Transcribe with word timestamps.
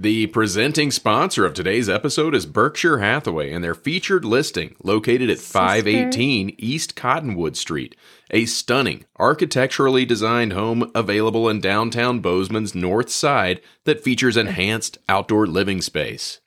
The 0.00 0.28
presenting 0.28 0.90
sponsor 0.90 1.44
of 1.44 1.52
today's 1.52 1.86
episode 1.86 2.34
is 2.34 2.46
Berkshire 2.46 3.00
Hathaway 3.00 3.52
and 3.52 3.62
their 3.62 3.74
featured 3.74 4.24
listing 4.24 4.74
located 4.82 5.28
at 5.28 5.40
518 5.40 6.54
East 6.56 6.96
Cottonwood 6.96 7.54
Street, 7.54 7.94
a 8.30 8.46
stunning, 8.46 9.04
architecturally 9.16 10.06
designed 10.06 10.54
home 10.54 10.90
available 10.94 11.50
in 11.50 11.60
downtown 11.60 12.20
Bozeman's 12.20 12.74
north 12.74 13.10
side 13.10 13.60
that 13.84 14.02
features 14.02 14.38
enhanced 14.38 14.96
outdoor 15.06 15.46
living 15.46 15.82
space. 15.82 16.40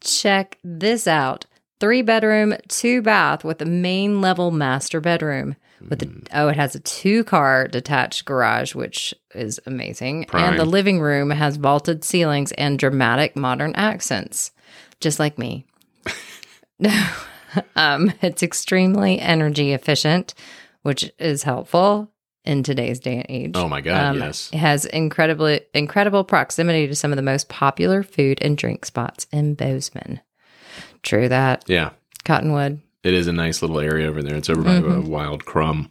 Check 0.00 0.58
this 0.62 1.08
out. 1.08 1.46
Three 1.80 2.02
bedroom, 2.02 2.54
two 2.68 3.02
bath 3.02 3.42
with 3.42 3.60
a 3.60 3.66
main 3.66 4.20
level 4.20 4.52
master 4.52 5.00
bedroom. 5.00 5.56
With 5.88 6.02
a, 6.02 6.22
oh, 6.32 6.48
it 6.48 6.56
has 6.56 6.74
a 6.74 6.80
two 6.80 7.24
car 7.24 7.68
detached 7.68 8.24
garage, 8.24 8.74
which 8.74 9.14
is 9.34 9.60
amazing. 9.66 10.24
Prime. 10.24 10.50
And 10.50 10.58
the 10.58 10.64
living 10.64 11.00
room 11.00 11.30
has 11.30 11.56
vaulted 11.56 12.04
ceilings 12.04 12.52
and 12.52 12.78
dramatic 12.78 13.36
modern 13.36 13.74
accents, 13.74 14.50
just 15.00 15.18
like 15.18 15.38
me. 15.38 15.66
um, 17.76 18.12
it's 18.22 18.42
extremely 18.42 19.20
energy 19.20 19.72
efficient, 19.72 20.34
which 20.82 21.10
is 21.18 21.42
helpful 21.42 22.10
in 22.44 22.62
today's 22.62 22.98
day 22.98 23.16
and 23.16 23.26
age. 23.28 23.52
Oh 23.54 23.68
my 23.68 23.80
God, 23.80 24.16
Um, 24.16 24.18
yes. 24.18 24.50
It 24.52 24.58
has 24.58 24.84
incredibly 24.86 25.60
incredible 25.74 26.24
proximity 26.24 26.86
to 26.86 26.94
some 26.94 27.12
of 27.12 27.16
the 27.16 27.22
most 27.22 27.48
popular 27.48 28.02
food 28.02 28.38
and 28.40 28.56
drink 28.56 28.84
spots 28.84 29.26
in 29.30 29.54
Bozeman. 29.54 30.20
True 31.02 31.28
that. 31.28 31.64
Yeah, 31.68 31.90
Cottonwood. 32.24 32.80
It 33.04 33.14
is 33.14 33.26
a 33.26 33.32
nice 33.32 33.62
little 33.62 33.80
area 33.80 34.08
over 34.08 34.22
there. 34.22 34.36
It's 34.36 34.50
over 34.50 34.62
by 34.62 34.80
Mhm. 34.80 35.06
Wild 35.08 35.44
Crumb. 35.44 35.90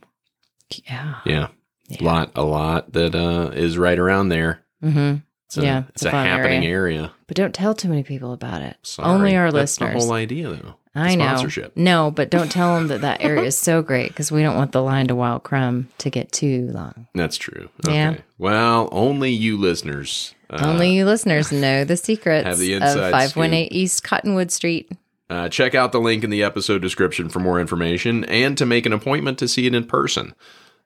Yeah. 0.86 1.16
Yeah. 1.26 1.48
Yeah. 1.90 1.98
Lot, 2.04 2.32
a 2.36 2.44
lot 2.44 2.92
that 2.94 3.16
uh, 3.16 3.52
is 3.54 3.78
right 3.78 3.98
around 3.98 4.30
there. 4.30 4.62
Mm-hmm. 4.84 5.18
It's 5.46 5.58
a, 5.58 5.62
Yeah, 5.64 5.80
it's 5.90 6.04
it's 6.04 6.06
a 6.06 6.10
a 6.10 6.12
happening 6.12 6.66
area. 6.66 6.98
area. 7.00 7.12
But 7.28 7.38
don't 7.38 7.54
tell 7.56 7.74
too 7.74 7.88
many 7.88 8.04
people 8.04 8.34
about 8.34 8.62
it. 8.62 8.76
Sorry. 8.84 9.08
Only 9.08 9.36
our 9.38 9.46
That's 9.52 9.80
listeners. 9.80 9.94
the 9.94 10.00
whole 10.08 10.12
idea, 10.14 10.50
though. 10.50 10.76
I 10.94 11.16
know. 11.16 11.26
Sponsorship. 11.28 11.78
No, 11.78 12.12
but 12.12 12.30
don't 12.30 12.52
tell 12.52 12.76
them 12.76 12.88
that 12.88 13.02
that 13.02 13.22
area 13.24 13.44
is 13.46 13.58
so 13.58 13.82
great 13.82 14.10
because 14.10 14.32
we 14.32 14.42
don't 14.42 14.58
want 14.58 14.74
the 14.74 14.82
line 14.82 15.08
to 15.08 15.16
Wild 15.16 15.44
Crumb 15.44 15.88
to 16.00 16.10
get 16.10 16.32
too 16.34 16.70
long. 16.74 17.08
That's 17.16 17.38
true. 17.38 17.70
Okay. 17.86 17.94
Yeah. 17.96 18.16
Well, 18.38 18.90
only 18.92 19.32
you 19.32 19.58
listeners. 19.58 20.34
Uh, 20.50 20.60
Only 20.66 20.94
you 20.94 21.06
listeners 21.06 21.52
know 21.52 21.84
the 21.86 21.98
secrets 21.98 22.46
have 22.46 22.58
the 22.58 22.74
of 22.74 22.82
inside 22.82 23.12
518 23.12 23.68
East 23.72 24.04
Cottonwood 24.04 24.52
Street. 24.52 24.92
Uh, 25.30 25.50
check 25.50 25.76
out 25.76 25.92
the 25.92 26.00
link 26.00 26.24
in 26.24 26.30
the 26.30 26.42
episode 26.44 26.82
description 26.82 27.28
for 27.30 27.40
more 27.40 27.60
information 27.60 28.24
and 28.26 28.58
to 28.58 28.66
make 28.66 28.86
an 28.86 28.94
appointment 28.94 29.38
to 29.40 29.48
see 29.48 29.66
it 29.68 29.76
in 29.76 29.84
person. 29.86 30.34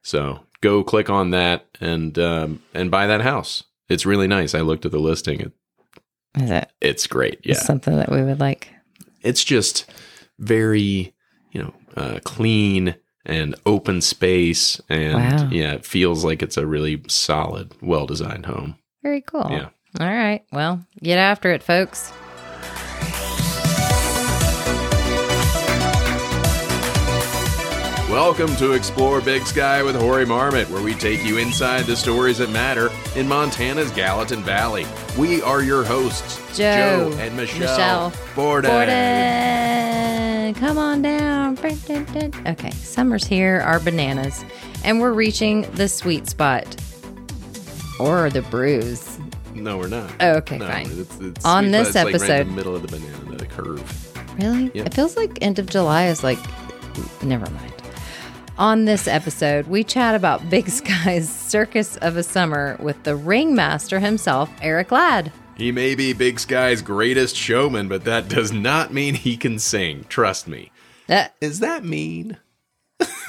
So 0.01 0.39
go 0.61 0.83
click 0.83 1.09
on 1.09 1.29
that 1.29 1.67
and 1.79 2.17
um, 2.17 2.63
and 2.73 2.89
buy 2.89 3.05
that 3.07 3.21
house. 3.21 3.63
It's 3.87 4.05
really 4.05 4.27
nice. 4.27 4.55
I 4.55 4.61
looked 4.61 4.85
at 4.85 4.91
the 4.91 4.99
listing. 4.99 5.41
It, 5.41 5.51
Is 6.41 6.49
it 6.49 6.71
it's 6.81 7.05
great. 7.07 7.39
Yeah, 7.43 7.55
something 7.55 7.95
that 7.97 8.11
we 8.11 8.23
would 8.23 8.39
like? 8.39 8.69
it's 9.21 9.43
just 9.43 9.85
very 10.39 11.13
you 11.51 11.61
know 11.61 11.73
uh, 11.95 12.19
clean 12.23 12.95
and 13.23 13.53
open 13.67 14.01
space, 14.01 14.81
and 14.89 15.13
Wow. 15.13 15.49
yeah, 15.51 15.73
it 15.73 15.85
feels 15.85 16.25
like 16.25 16.41
it's 16.41 16.57
a 16.57 16.65
really 16.65 17.03
solid, 17.07 17.71
well 17.79 18.07
designed 18.07 18.47
home. 18.47 18.75
Very 19.03 19.21
cool. 19.21 19.45
Yeah. 19.51 19.69
All 19.99 20.07
right. 20.07 20.43
Well, 20.51 20.83
get 21.03 21.19
after 21.19 21.51
it, 21.51 21.61
folks. 21.61 22.11
Welcome 28.11 28.53
to 28.57 28.73
Explore 28.73 29.21
Big 29.21 29.43
Sky 29.43 29.81
with 29.81 29.95
Hoary 29.95 30.25
Marmot, 30.25 30.69
where 30.69 30.83
we 30.83 30.93
take 30.93 31.23
you 31.23 31.37
inside 31.37 31.85
the 31.85 31.95
stories 31.95 32.39
that 32.39 32.49
matter 32.49 32.89
in 33.15 33.25
Montana's 33.25 33.89
Gallatin 33.91 34.43
Valley. 34.43 34.85
We 35.17 35.41
are 35.43 35.63
your 35.63 35.85
hosts, 35.85 36.57
Joe, 36.57 37.15
and 37.19 37.37
Michelle, 37.37 37.59
Michelle 37.59 38.13
Borden. 38.35 38.69
Borden, 38.69 40.53
come 40.55 40.77
on 40.77 41.01
down. 41.01 41.57
Okay, 41.57 42.71
summer's 42.71 43.25
here, 43.25 43.61
our 43.61 43.79
bananas, 43.79 44.43
and 44.83 44.99
we're 44.99 45.13
reaching 45.13 45.61
the 45.71 45.87
sweet 45.87 46.27
spot 46.27 46.65
or 47.97 48.29
the 48.29 48.41
bruise. 48.41 49.19
No, 49.53 49.77
we're 49.77 49.87
not. 49.87 50.11
Oh, 50.19 50.33
okay, 50.33 50.57
No, 50.57 50.67
fine. 50.67 50.87
It's, 50.91 51.17
it's 51.21 51.45
On 51.45 51.71
this 51.71 51.87
it's 51.87 51.95
like 51.95 52.05
right 52.05 52.15
in 52.15 52.21
episode- 52.23 52.47
the 52.47 52.51
middle 52.51 52.75
of 52.75 52.81
the 52.81 52.89
banana, 52.89 53.37
the 53.37 53.45
curve. 53.45 54.37
Really? 54.37 54.69
Yeah. 54.73 54.83
It 54.83 54.93
feels 54.93 55.15
like 55.15 55.37
end 55.41 55.59
of 55.59 55.67
July 55.67 56.07
is 56.07 56.25
like, 56.25 56.39
never 57.23 57.49
mind. 57.51 57.70
On 58.61 58.85
this 58.85 59.07
episode, 59.07 59.65
we 59.65 59.83
chat 59.83 60.13
about 60.13 60.47
Big 60.51 60.69
Sky's 60.69 61.27
circus 61.27 61.97
of 61.97 62.15
a 62.15 62.21
summer 62.21 62.77
with 62.79 63.01
the 63.03 63.15
ringmaster 63.15 63.99
himself, 63.99 64.51
Eric 64.61 64.91
Ladd. 64.91 65.31
He 65.57 65.71
may 65.71 65.95
be 65.95 66.13
Big 66.13 66.39
Sky's 66.39 66.83
greatest 66.83 67.35
showman, 67.35 67.87
but 67.87 68.03
that 68.05 68.27
does 68.27 68.51
not 68.51 68.93
mean 68.93 69.15
he 69.15 69.35
can 69.35 69.57
sing. 69.57 70.05
Trust 70.09 70.47
me. 70.47 70.71
Uh, 71.09 71.25
Is 71.41 71.59
that 71.61 71.83
mean? 71.83 72.37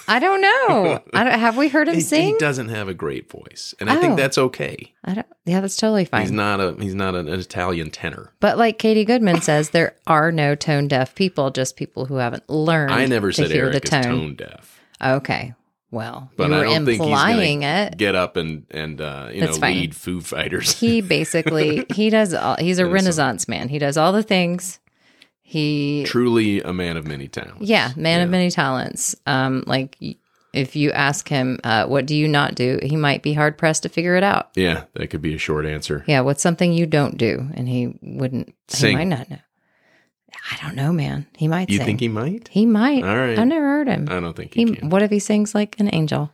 I 0.06 0.18
don't 0.18 0.42
know. 0.42 1.02
I 1.14 1.24
don't, 1.24 1.38
have 1.38 1.56
we 1.56 1.68
heard 1.68 1.88
him 1.88 1.94
He, 1.96 2.00
sing? 2.02 2.34
he 2.34 2.38
doesn't 2.38 2.68
have 2.68 2.88
a 2.88 2.94
great 2.94 3.30
voice, 3.30 3.74
and 3.80 3.88
I 3.88 3.96
think 3.96 4.12
Oh. 4.12 4.16
that's 4.16 4.36
okay. 4.36 4.92
I 5.02 5.14
don't. 5.14 5.26
Yeah, 5.46 5.60
that's 5.62 5.76
totally 5.76 6.04
fine. 6.04 6.20
He's 6.22 6.30
not 6.30 6.60
a 6.60 6.76
he's 6.78 6.94
not 6.94 7.14
an 7.14 7.28
Italian 7.28 7.90
tenor. 7.90 8.32
But 8.40 8.58
like 8.58 8.78
Katie 8.78 9.06
Goodman 9.06 9.40
says, 9.40 9.70
there 9.70 9.96
are 10.06 10.30
no 10.30 10.54
tone 10.54 10.88
deaf 10.88 11.14
people, 11.14 11.50
just 11.50 11.76
people 11.76 12.04
who 12.04 12.16
haven't 12.16 12.50
learned. 12.50 12.92
I 12.92 13.06
never 13.06 13.32
to 13.32 13.42
said 13.42 13.50
hear 13.50 13.64
Eric 13.66 13.72
the 13.74 13.84
is 13.84 13.90
tone. 13.90 14.02
tone 14.02 14.34
deaf. 14.34 14.81
Okay, 15.02 15.54
well, 15.90 16.30
But 16.36 16.48
you 16.48 16.54
I 16.54 16.58
were 16.58 16.64
don't 16.64 16.84
think 16.86 17.00
he's 17.00 17.06
implying 17.08 17.62
it. 17.64 17.96
get 17.98 18.14
up 18.14 18.36
and 18.36 18.64
and 18.70 19.00
uh, 19.00 19.28
you 19.32 19.40
That's 19.40 19.56
know 19.56 19.60
fine. 19.60 19.74
lead 19.76 19.96
Foo 19.96 20.20
Fighters. 20.20 20.78
He 20.78 21.00
basically 21.16 21.84
he 21.94 22.08
does. 22.10 22.32
All, 22.34 22.56
he's 22.58 22.78
a 22.78 22.86
Renaissance 22.86 23.48
man. 23.48 23.68
He 23.68 23.78
does 23.78 23.96
all 23.96 24.12
the 24.12 24.22
things. 24.22 24.78
He 25.42 26.04
Truly 26.06 26.62
a 26.62 26.72
man 26.72 26.96
of 26.96 27.06
many 27.06 27.28
talents. 27.28 27.60
yeah, 27.60 27.92
man 27.96 28.22
of 28.22 28.30
many 28.30 28.50
talents. 28.50 29.14
Um, 29.26 29.64
like 29.66 29.96
if 30.54 30.76
you 30.76 30.92
ask 30.92 31.28
him, 31.28 31.58
uh, 31.64 31.86
what 31.86 32.06
do 32.06 32.14
you 32.16 32.26
not 32.28 32.54
do? 32.54 32.78
He 32.82 32.96
might 32.96 33.22
be 33.22 33.34
hard 33.34 33.58
pressed 33.58 33.82
to 33.82 33.88
figure 33.90 34.16
it 34.16 34.22
out. 34.22 34.50
Yeah, 34.54 34.84
that 34.94 35.08
could 35.08 35.20
be 35.22 35.34
a 35.34 35.38
short 35.38 35.66
answer. 35.66 36.04
Yeah, 36.06 36.20
what's 36.20 36.42
something 36.42 36.72
you 36.72 36.86
don't 36.86 37.18
do? 37.18 37.48
And 37.54 37.68
he 37.68 37.98
wouldn't. 38.00 38.54
Sing. 38.68 38.90
He 38.90 38.96
might 38.96 39.08
not 39.18 39.28
know. 39.30 39.38
I 40.50 40.56
don't 40.62 40.74
know, 40.74 40.92
man. 40.92 41.26
He 41.36 41.46
might. 41.48 41.70
You 41.70 41.78
sing. 41.78 41.86
think 41.86 42.00
he 42.00 42.08
might? 42.08 42.48
He 42.48 42.66
might. 42.66 43.04
All 43.04 43.16
right. 43.16 43.38
I've 43.38 43.46
never 43.46 43.64
heard 43.64 43.86
him. 43.88 44.08
I 44.10 44.18
don't 44.20 44.34
think 44.34 44.54
he, 44.54 44.64
He, 44.64 44.74
can. 44.74 44.90
what 44.90 45.02
if 45.02 45.10
he 45.10 45.18
sings 45.18 45.54
like 45.54 45.78
an 45.78 45.88
angel? 45.94 46.32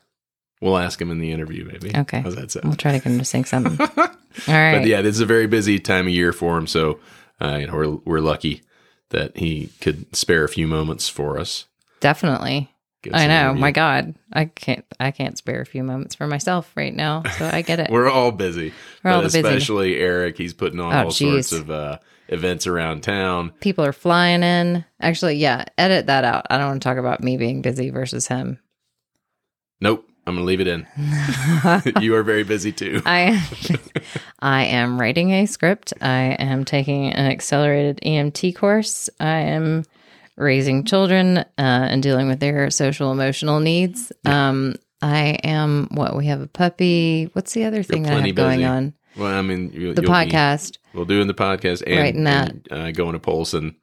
We'll 0.61 0.79
ask 0.79 1.01
him 1.01 1.11
in 1.11 1.19
the 1.21 1.31
interview, 1.31 1.65
maybe. 1.65 1.93
Okay. 1.95 2.21
How's 2.21 2.35
that 2.37 2.51
sound? 2.51 2.65
We'll 2.67 2.77
try 2.77 2.93
to 2.93 2.99
get 2.99 3.07
him 3.13 3.19
to 3.19 3.25
sing 3.25 3.45
something. 3.45 3.79
All 3.81 4.07
right. 4.49 4.79
But 4.79 4.87
yeah, 4.87 5.03
this 5.03 5.15
is 5.15 5.21
a 5.21 5.27
very 5.27 5.47
busy 5.47 5.79
time 5.79 6.07
of 6.07 6.13
year 6.13 6.33
for 6.33 6.57
him. 6.59 6.67
So, 6.67 6.99
uh, 7.41 7.59
you 7.61 7.67
know, 7.67 7.75
we're 7.75 7.91
we're 8.05 8.21
lucky 8.21 8.63
that 9.11 9.37
he 9.37 9.71
could 9.81 10.15
spare 10.17 10.45
a 10.45 10.49
few 10.49 10.67
moments 10.67 11.09
for 11.09 11.39
us. 11.39 11.67
Definitely. 12.01 12.71
I 13.13 13.27
know. 13.29 13.55
My 13.55 13.71
God, 13.71 14.15
I 14.33 14.47
can't. 14.47 14.85
I 14.99 15.11
can't 15.13 15.39
spare 15.39 15.61
a 15.61 15.67
few 15.67 15.83
moments 15.85 16.15
for 16.15 16.27
myself 16.27 16.71
right 16.77 16.95
now. 16.95 17.23
So 17.39 17.49
I 17.53 17.63
get 17.63 17.79
it. 17.81 17.89
We're 17.91 18.11
all 18.11 18.33
busy, 18.33 18.73
We're 19.05 19.13
all 19.13 19.23
busy. 19.23 19.39
especially 19.41 19.97
Eric. 19.97 20.37
He's 20.37 20.55
putting 20.55 20.81
on 20.81 20.93
Oh, 20.93 21.05
all 21.05 21.11
sorts 21.11 21.53
of 21.53 21.71
uh, 21.71 21.99
events 22.29 22.67
around 22.67 23.03
town. 23.03 23.53
People 23.61 23.85
are 23.85 23.93
flying 23.93 24.43
in. 24.43 24.85
Actually, 25.01 25.37
yeah. 25.37 25.65
Edit 25.79 26.07
that 26.07 26.25
out. 26.25 26.47
I 26.51 26.59
don't 26.59 26.69
want 26.69 26.83
to 26.83 26.89
talk 26.89 26.99
about 26.99 27.23
me 27.23 27.37
being 27.37 27.63
busy 27.63 27.91
versus 27.91 28.27
him. 28.27 28.59
Nope, 29.81 30.05
I'm 30.27 30.35
gonna 30.35 30.45
leave 30.45 30.61
it 30.61 30.67
in. 30.67 30.85
you 32.03 32.17
are 32.17 32.25
very 32.25 32.43
busy 32.43 32.73
too. 32.73 33.01
I 33.07 33.41
I 34.41 34.65
am 34.65 35.01
writing 35.01 35.31
a 35.31 35.47
script. 35.47 35.93
I 36.01 36.37
am 36.39 36.65
taking 36.65 37.13
an 37.13 37.27
accelerated 37.31 38.01
EMT 38.05 38.57
course. 38.57 39.09
I 39.21 39.37
am 39.39 39.85
raising 40.39 40.85
children 40.85 41.39
uh, 41.39 41.45
and 41.59 42.03
dealing 42.03 42.29
with 42.29 42.41
their 42.41 42.71
social 42.71 43.13
emotional 43.13 43.61
needs. 43.61 44.13
Um, 44.25 44.77
I 45.03 45.39
am 45.45 45.89
what 45.93 46.17
we 46.17 46.27
have 46.27 46.41
a 46.41 46.47
puppy. 46.47 47.31
What's 47.35 47.53
the 47.53 47.65
other 47.65 47.83
thing 47.83 48.03
that 48.05 48.13
I 48.15 48.27
have 48.27 48.35
going 48.35 48.59
busy. 48.59 48.65
on? 48.65 48.95
Well, 49.17 49.35
I 49.39 49.43
mean, 49.43 49.71
you, 49.73 49.95
The 49.95 50.03
you'll 50.03 50.11
be- 50.13 50.31
podcast. 50.31 50.79
we'll 50.95 51.05
do 51.05 51.21
in 51.21 51.27
the 51.27 51.35
podcast 51.35 51.83
and, 51.87 51.97
Writing 51.99 52.25
that. 52.25 52.51
and, 52.51 52.67
uh, 52.71 52.91
going 52.93 53.13
to 53.15 53.19
Polson 53.19 53.77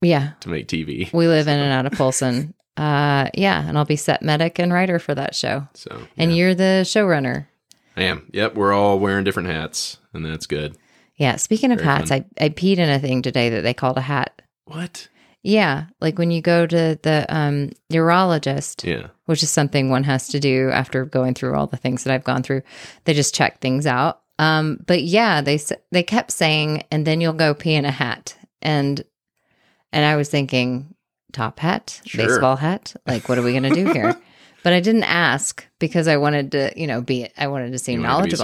Yeah, 0.00 0.32
to 0.40 0.48
make 0.48 0.68
TV. 0.68 1.12
we 1.12 1.26
live 1.28 1.48
in 1.48 1.58
and 1.58 1.72
out 1.72 1.86
of 1.86 1.92
Polson. 1.98 2.54
Uh, 2.78 3.30
yeah, 3.32 3.66
and 3.66 3.78
I'll 3.78 3.86
be 3.86 3.96
set 3.96 4.20
medic 4.20 4.58
and 4.58 4.70
writer 4.70 4.98
for 4.98 5.14
that 5.14 5.34
show. 5.34 5.66
So, 5.72 5.98
And 6.18 6.36
you're 6.36 6.54
the 6.54 6.82
showrunner. 6.84 7.46
I 7.96 8.02
am. 8.02 8.28
Yep, 8.34 8.54
we're 8.54 8.74
all 8.74 8.98
wearing 8.98 9.24
different 9.24 9.48
hats, 9.48 9.96
and 10.12 10.22
that's 10.26 10.44
good. 10.44 10.76
Yeah. 11.16 11.36
Speaking 11.36 11.72
of 11.72 11.78
Very 11.78 11.88
hats, 11.88 12.10
fun. 12.10 12.26
I, 12.38 12.44
I 12.44 12.48
peed 12.50 12.76
in 12.76 12.90
a 12.90 12.98
thing 12.98 13.22
today 13.22 13.48
that 13.48 13.62
they 13.62 13.72
called 13.72 13.96
a 13.96 14.02
hat. 14.02 14.42
What? 14.66 15.08
Yeah, 15.46 15.84
like 16.00 16.18
when 16.18 16.32
you 16.32 16.42
go 16.42 16.66
to 16.66 16.98
the 17.02 17.24
um, 17.28 17.70
urologist, 17.92 18.84
Yeah. 18.84 19.08
which 19.26 19.44
is 19.44 19.50
something 19.50 19.90
one 19.90 20.02
has 20.02 20.26
to 20.28 20.40
do 20.40 20.70
after 20.70 21.04
going 21.04 21.34
through 21.34 21.54
all 21.54 21.68
the 21.68 21.76
things 21.76 22.02
that 22.02 22.12
I've 22.12 22.24
gone 22.24 22.42
through. 22.42 22.62
They 23.04 23.14
just 23.14 23.32
check 23.32 23.60
things 23.60 23.86
out. 23.86 24.22
Um, 24.40 24.80
but 24.86 25.02
yeah, 25.04 25.40
they 25.42 25.60
they 25.92 26.02
kept 26.02 26.32
saying, 26.32 26.82
and 26.90 27.06
then 27.06 27.20
you'll 27.20 27.32
go 27.32 27.54
pee 27.54 27.74
in 27.74 27.84
a 27.84 27.90
hat, 27.92 28.36
and 28.60 29.02
and 29.92 30.04
I 30.04 30.16
was 30.16 30.28
thinking, 30.28 30.94
top 31.32 31.60
hat, 31.60 32.00
Sure. 32.04 32.26
baseball 32.26 32.56
hat, 32.56 32.94
like 33.06 33.28
what 33.28 33.38
are 33.38 33.42
we 33.42 33.52
gonna 33.52 33.70
do 33.70 33.92
here? 33.92 34.16
but 34.64 34.72
I 34.72 34.80
didn't 34.80 35.04
ask 35.04 35.64
because 35.78 36.08
I 36.08 36.16
wanted 36.16 36.50
to, 36.52 36.72
you 36.76 36.88
know, 36.88 37.00
be 37.00 37.28
I 37.38 37.46
wanted 37.46 37.70
to 37.70 37.78
seem 37.78 38.00
You 38.00 38.06
want 38.08 38.28
to 38.30 38.36
be 38.36 38.42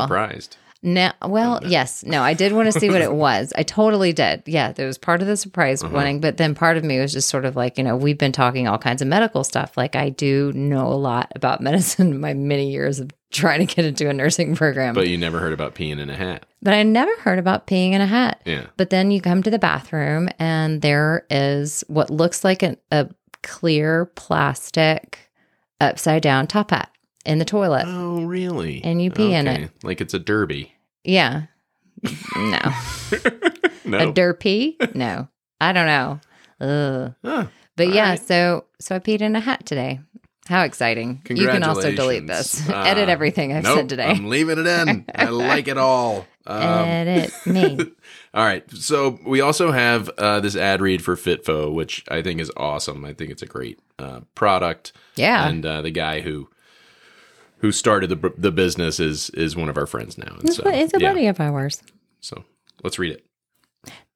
knowledgeable. 0.82 1.11
surprised. 1.19 1.23
No, 1.23 1.29
well, 1.29 1.61
yes, 1.64 2.05
no, 2.05 2.23
I 2.23 2.34
did 2.34 2.52
want 2.52 2.73
to 2.73 2.79
see 2.79 2.90
what 2.90 3.00
it 3.02 3.12
was. 3.14 3.52
I 3.56 3.62
totally 3.62 4.12
did. 4.12 4.43
Yeah, 4.46 4.73
that 4.73 4.84
was 4.84 4.99
part 4.99 5.20
of 5.23 5.29
the 5.29 5.37
surprise 5.37 5.82
Uh-huh. 5.82 5.94
winning, 5.96 6.20
but 6.20 6.37
then 6.37 6.55
part 6.55 6.76
of 6.76 6.84
me 6.84 6.99
was 7.00 7.12
just 7.12 7.29
sort 7.29 7.44
of 7.44 7.56
like, 7.56 7.79
you 7.79 7.84
know, 7.84 7.96
we've 7.96 8.19
been 8.19 8.32
talking 8.32 8.67
all 8.69 8.79
kinds 8.79 9.00
of 9.02 9.08
medical 9.08 9.44
stuff. 9.44 9.76
Like 9.76 9.96
I 9.96 10.08
do 10.11 10.52
know 10.55 10.87
a 10.88 10.94
lot 10.94 11.32
about 11.34 11.61
medicine 11.69 12.20
my 12.20 12.34
many 12.34 12.70
years 12.70 13.00
of 13.00 13.11
trying 13.31 13.67
to 13.67 13.75
get 13.75 13.84
into 13.87 14.08
a 14.11 14.12
nursing 14.12 14.55
program. 14.55 14.94
But 14.94 15.08
you 15.08 15.17
never 15.17 15.38
heard 15.40 15.55
about 15.55 15.75
peeing 15.75 15.99
in 15.99 16.11
a 16.11 16.17
hat. 16.17 16.44
but 16.61 16.75
I 16.75 16.82
never 16.82 17.14
heard 17.20 17.38
about 17.38 17.67
peeing 17.67 17.93
in 17.93 18.00
a 18.02 18.06
hat. 18.06 18.43
Yeah. 18.44 18.67
But 18.76 18.90
then 18.90 19.11
you 19.11 19.20
come 19.23 19.43
to 19.43 19.50
the 19.50 19.58
bathroom 19.58 20.29
and 20.38 20.82
there 20.82 21.25
is 21.31 21.82
what 21.88 22.11
looks 22.11 22.44
like 22.44 22.62
an, 22.62 22.76
a 22.90 23.08
clear 23.43 24.05
plastic 24.06 25.31
upside 25.81 26.23
down 26.23 26.46
top 26.46 26.70
hat 26.73 26.90
in 27.25 27.38
the 27.38 27.44
toilet. 27.44 27.84
Oh, 27.87 28.25
really? 28.25 28.82
And 28.84 29.00
you 29.00 29.11
pee 29.11 29.32
in 29.32 29.46
it. 29.46 29.70
Like 29.82 30.00
it's 30.00 30.12
a 30.14 30.19
derby. 30.19 30.71
Yeah. 31.04 31.43
No. 32.37 32.58
No. 33.84 33.99
A 33.99 34.12
derpy? 34.12 34.94
No. 34.94 35.28
I 35.60 35.72
don't 35.72 35.87
know. 35.87 36.20
Ugh. 36.60 37.14
Huh. 37.25 37.46
But 37.76 37.88
All 37.88 37.93
yeah, 37.94 38.10
right. 38.10 38.20
so 38.20 38.64
so 38.78 38.94
I 38.94 39.00
peed 39.00 39.20
in 39.22 39.34
a 39.34 39.40
hat 39.40 39.66
today. 39.66 39.99
How 40.46 40.62
exciting. 40.62 41.20
You 41.28 41.49
can 41.49 41.64
also 41.64 41.90
delete 41.93 42.26
this. 42.28 42.58
Congratulations. 42.60 42.88
Edit 42.99 43.08
Uh, 43.08 43.12
everything 43.12 43.52
I've 43.52 43.64
nope, 43.64 43.78
said 43.78 43.88
today. 43.88 44.04
I'm 44.06 44.28
leaving 44.28 44.58
it 44.58 44.66
in. 44.69 45.04
I 45.14 45.25
like 45.31 45.66
it 45.66 45.78
all. 45.78 46.26
Um, 46.46 46.62
Edit 46.62 47.32
me. 47.44 47.78
all 48.32 48.44
right. 48.44 48.70
So 48.70 49.19
we 49.26 49.40
also 49.40 49.72
have 49.72 50.08
uh, 50.16 50.38
this 50.38 50.55
ad 50.55 50.81
read 50.81 51.02
for 51.02 51.16
Fitfo, 51.16 51.72
which 51.75 52.05
I 52.08 52.22
think 52.22 52.40
is 52.40 52.52
awesome. 52.56 53.05
I 53.05 53.14
think 53.14 53.31
it's 53.32 53.43
a 53.43 53.46
great 53.46 53.81
uh, 53.98 54.20
product. 54.37 54.93
Yeah. 55.16 55.48
And 55.48 55.66
uh, 55.66 55.82
the 55.82 55.90
guy 55.90 56.20
who 56.20 56.48
who 57.62 57.73
started 57.73 58.11
the 58.11 58.35
the 58.37 58.53
business 58.53 59.00
is 59.00 59.31
is 59.31 59.56
one 59.56 59.70
of 59.70 59.79
our 59.79 59.87
friends 59.87 60.19
now. 60.19 60.35
And 60.38 60.44
It's, 60.44 60.56
so, 60.56 60.69
it's 60.69 60.93
a 60.94 61.00
yeah. 61.00 61.09
buddy 61.09 61.26
of 61.29 61.41
ours. 61.41 61.82
So 62.20 62.44
let's 62.85 62.99
read 62.99 63.12
it. 63.12 63.25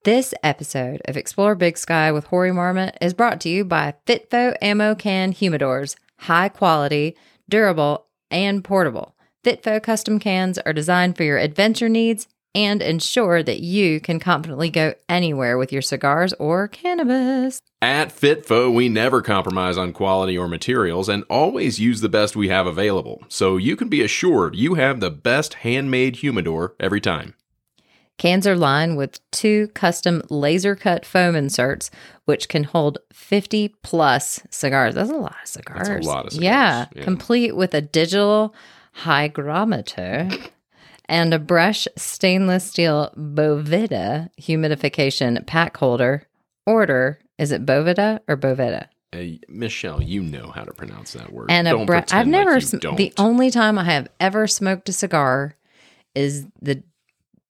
This 0.05 0.35
episode 0.43 1.01
of 1.07 1.17
Explore 1.17 1.55
Big 1.55 1.79
Sky 1.79 2.13
with 2.13 2.27
Hoary 2.27 2.53
Marmot 2.53 2.97
is 3.01 3.15
brought 3.15 3.41
to 3.41 3.49
you 3.49 3.65
by 3.65 3.95
Fitfo 4.07 4.57
Ammo 4.61 4.95
Can 4.95 5.33
Humidors. 5.33 5.97
High 6.21 6.49
quality, 6.49 7.17
durable, 7.49 8.07
and 8.31 8.63
portable. 8.63 9.15
Fitfo 9.45 9.83
custom 9.83 10.19
cans 10.19 10.59
are 10.59 10.73
designed 10.73 11.17
for 11.17 11.23
your 11.25 11.39
adventure 11.39 11.89
needs 11.89 12.29
and 12.57 12.81
ensure 12.81 13.43
that 13.43 13.61
you 13.61 14.01
can 14.01 14.19
confidently 14.19 14.71
go 14.71 14.95
anywhere 15.11 15.59
with 15.59 15.71
your 15.71 15.83
cigars 15.83 16.33
or 16.39 16.67
cannabis. 16.69 17.61
At 17.83 18.09
Fitfo, 18.09 18.73
we 18.73 18.89
never 18.89 19.21
compromise 19.21 19.77
on 19.77 19.93
quality 19.93 20.39
or 20.39 20.49
materials 20.49 21.11
and 21.11 21.23
always 21.29 21.79
use 21.79 22.01
the 22.01 22.09
best 22.09 22.35
we 22.35 22.49
have 22.49 22.67
available. 22.67 23.23
So 23.29 23.59
you 23.59 23.77
can 23.77 23.91
be 23.91 24.03
assured 24.03 24.57
you 24.57 24.73
have 24.75 25.01
the 25.01 25.11
best 25.11 25.53
handmade 25.55 26.17
humidor 26.17 26.75
every 26.81 27.01
time. 27.01 27.35
Cans 28.17 28.47
are 28.47 28.57
lined 28.57 28.97
with 28.97 29.21
two 29.31 29.69
custom 29.75 30.23
laser 30.31 30.75
cut 30.75 31.05
foam 31.05 31.37
inserts, 31.37 31.91
which 32.25 32.49
can 32.49 32.65
hold 32.65 32.97
50 33.13 33.75
plus 33.83 34.41
cigars. 34.49 34.95
That's 34.95 35.11
a 35.11 35.15
lot 35.15 35.37
of 35.43 35.47
cigars. 35.49 35.89
A 36.07 36.09
lot 36.09 36.25
of 36.25 36.33
cigars, 36.33 36.43
Yeah, 36.43 36.87
yeah. 36.97 37.05
complete 37.05 37.55
with 37.55 37.75
a 37.75 37.83
digital 37.83 38.55
hygrometer 38.93 40.31
and 41.09 41.33
a 41.33 41.39
brush 41.39 41.87
stainless 41.97 42.65
steel 42.65 43.13
Bovita 43.17 44.31
humidification 44.41 45.47
pack 45.47 45.77
holder. 45.77 46.27
Order 46.67 47.21
is 47.39 47.53
it 47.53 47.67
Bovita 47.67 48.21
or 48.29 48.37
Bovita? 48.37 48.89
Uh, 49.13 49.39
Michelle, 49.49 50.03
you 50.03 50.23
know 50.23 50.51
how 50.51 50.65
to 50.65 50.73
pronounce 50.73 51.13
that 51.13 51.33
word. 51.33 51.51
And 51.51 51.69
a 51.69 51.85
brush. 51.85 52.13
I've 52.13 52.27
never. 52.27 52.55
like 52.55 52.63
sm- 52.63 52.95
the 52.97 53.13
only 53.19 53.51
time 53.51 53.79
I 53.79 53.85
have 53.85 54.09
ever 54.21 54.47
smoked 54.47 54.89
a 54.89 54.93
cigar 54.93 55.55
is 56.15 56.47
the 56.61 56.83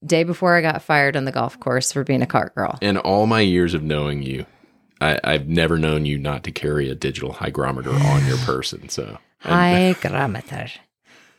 day 0.04 0.24
before 0.24 0.54
I 0.56 0.60
got 0.60 0.82
fired 0.82 1.16
on 1.16 1.24
the 1.24 1.32
golf 1.32 1.58
course 1.58 1.92
for 1.92 2.04
being 2.04 2.22
a 2.22 2.26
cart 2.26 2.54
girl. 2.54 2.78
In 2.82 2.98
all 2.98 3.26
my 3.26 3.40
years 3.40 3.74
of 3.74 3.82
knowing 3.82 4.22
you, 4.22 4.44
I, 5.00 5.18
I've 5.24 5.48
never 5.48 5.78
known 5.78 6.04
you 6.04 6.18
not 6.18 6.44
to 6.44 6.52
carry 6.52 6.90
a 6.90 6.94
digital 6.94 7.32
hygrometer 7.32 7.90
on 7.90 8.26
your 8.26 8.38
person. 8.44 8.88
So 8.88 9.18
hygrometer. 9.40 10.68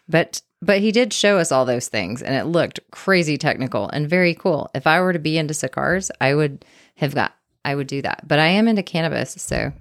But 0.09 0.41
but 0.61 0.79
he 0.79 0.91
did 0.91 1.13
show 1.13 1.37
us 1.37 1.51
all 1.51 1.65
those 1.65 1.87
things 1.87 2.21
and 2.21 2.35
it 2.35 2.45
looked 2.45 2.79
crazy 2.91 3.37
technical 3.37 3.89
and 3.89 4.09
very 4.09 4.33
cool. 4.33 4.69
If 4.73 4.87
I 4.87 4.99
were 5.01 5.13
to 5.13 5.19
be 5.19 5.37
into 5.37 5.53
cigars, 5.53 6.11
I 6.19 6.33
would 6.33 6.65
have 6.95 7.13
got 7.13 7.33
I 7.63 7.75
would 7.75 7.87
do 7.87 8.01
that. 8.01 8.27
But 8.27 8.39
I 8.39 8.47
am 8.47 8.67
into 8.67 8.81
cannabis, 8.81 9.31
so 9.31 9.73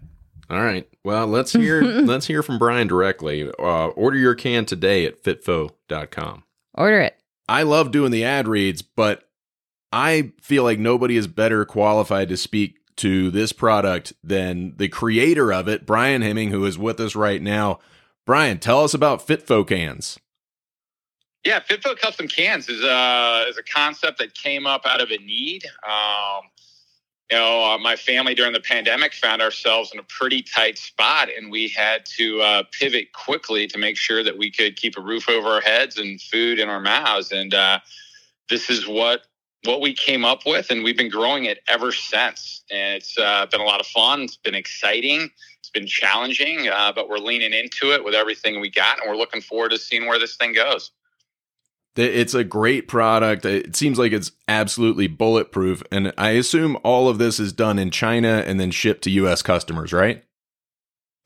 All 0.50 0.62
right. 0.62 0.88
Well, 1.04 1.26
let's 1.26 1.52
hear 1.52 1.82
let's 1.84 2.26
hear 2.26 2.42
from 2.42 2.58
Brian 2.58 2.88
directly. 2.88 3.50
Uh, 3.58 3.88
order 3.88 4.18
your 4.18 4.34
can 4.34 4.64
today 4.64 5.06
at 5.06 5.22
fitfo.com. 5.22 6.44
order 6.74 7.00
it. 7.00 7.16
I 7.48 7.62
love 7.62 7.92
doing 7.92 8.10
the 8.10 8.24
ad 8.24 8.48
reads, 8.48 8.82
but 8.82 9.28
I 9.92 10.32
feel 10.40 10.64
like 10.64 10.80
nobody 10.80 11.16
is 11.16 11.28
better 11.28 11.64
qualified 11.64 12.28
to 12.30 12.36
speak 12.36 12.78
to 12.96 13.30
this 13.30 13.52
product 13.52 14.14
than 14.24 14.74
the 14.78 14.88
creator 14.88 15.52
of 15.52 15.68
it, 15.68 15.86
Brian 15.86 16.22
Hemming, 16.22 16.50
who 16.50 16.64
is 16.64 16.76
with 16.76 16.98
us 16.98 17.14
right 17.14 17.40
now. 17.40 17.78
Brian, 18.24 18.58
tell 18.58 18.82
us 18.82 18.94
about 18.94 19.24
Fitfo 19.24 19.66
cans. 19.66 20.18
Yeah, 21.46 21.60
Fitfo 21.60 21.96
Custom 21.96 22.26
Cans 22.26 22.68
is 22.68 22.82
a 22.82 23.44
is 23.48 23.56
a 23.56 23.62
concept 23.62 24.18
that 24.18 24.34
came 24.34 24.66
up 24.66 24.84
out 24.84 25.00
of 25.00 25.12
a 25.12 25.18
need. 25.18 25.64
Um, 25.88 26.42
you 27.30 27.36
know, 27.36 27.64
uh, 27.64 27.78
my 27.78 27.94
family 27.94 28.34
during 28.34 28.52
the 28.52 28.58
pandemic 28.58 29.14
found 29.14 29.40
ourselves 29.40 29.92
in 29.92 30.00
a 30.00 30.02
pretty 30.02 30.42
tight 30.42 30.76
spot, 30.76 31.28
and 31.28 31.48
we 31.48 31.68
had 31.68 32.04
to 32.16 32.40
uh, 32.40 32.62
pivot 32.72 33.12
quickly 33.12 33.68
to 33.68 33.78
make 33.78 33.96
sure 33.96 34.24
that 34.24 34.36
we 34.36 34.50
could 34.50 34.74
keep 34.74 34.98
a 34.98 35.00
roof 35.00 35.28
over 35.28 35.46
our 35.46 35.60
heads 35.60 35.98
and 35.98 36.20
food 36.20 36.58
in 36.58 36.68
our 36.68 36.80
mouths. 36.80 37.30
And 37.30 37.54
uh, 37.54 37.78
this 38.50 38.68
is 38.68 38.88
what 38.88 39.28
what 39.62 39.80
we 39.80 39.94
came 39.94 40.24
up 40.24 40.46
with, 40.46 40.72
and 40.72 40.82
we've 40.82 40.96
been 40.96 41.10
growing 41.10 41.44
it 41.44 41.60
ever 41.68 41.92
since. 41.92 42.64
And 42.72 42.96
it's 42.96 43.16
uh, 43.16 43.46
been 43.46 43.60
a 43.60 43.64
lot 43.64 43.78
of 43.78 43.86
fun. 43.86 44.22
It's 44.22 44.36
been 44.36 44.56
exciting. 44.56 45.30
It's 45.60 45.70
been 45.70 45.86
challenging, 45.86 46.66
uh, 46.66 46.90
but 46.92 47.08
we're 47.08 47.18
leaning 47.18 47.52
into 47.52 47.92
it 47.92 48.02
with 48.02 48.14
everything 48.14 48.58
we 48.58 48.68
got, 48.68 48.98
and 48.98 49.08
we're 49.08 49.16
looking 49.16 49.40
forward 49.40 49.70
to 49.70 49.78
seeing 49.78 50.06
where 50.06 50.18
this 50.18 50.34
thing 50.34 50.52
goes. 50.52 50.90
It's 51.98 52.34
a 52.34 52.44
great 52.44 52.88
product. 52.88 53.44
It 53.44 53.74
seems 53.74 53.98
like 53.98 54.12
it's 54.12 54.32
absolutely 54.48 55.06
bulletproof. 55.06 55.82
And 55.90 56.12
I 56.18 56.30
assume 56.30 56.76
all 56.82 57.08
of 57.08 57.18
this 57.18 57.40
is 57.40 57.52
done 57.52 57.78
in 57.78 57.90
China 57.90 58.42
and 58.46 58.60
then 58.60 58.70
shipped 58.70 59.02
to 59.04 59.10
US 59.10 59.42
customers, 59.42 59.92
right? 59.92 60.22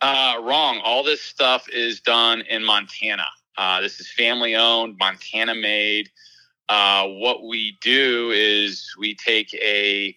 Uh, 0.01 0.41
wrong. 0.43 0.81
All 0.83 1.03
this 1.03 1.21
stuff 1.21 1.69
is 1.69 2.01
done 2.01 2.43
in 2.43 2.65
Montana. 2.65 3.27
Uh, 3.59 3.81
this 3.81 4.01
is 4.01 4.11
family 4.11 4.57
owned, 4.57 4.97
Montana 4.99 5.55
made. 5.55 6.09
Uh, 6.69 7.07
what 7.07 7.43
we 7.43 7.77
do 7.83 8.31
is 8.31 8.95
we 8.99 9.15
take 9.15 9.53
a 9.55 10.17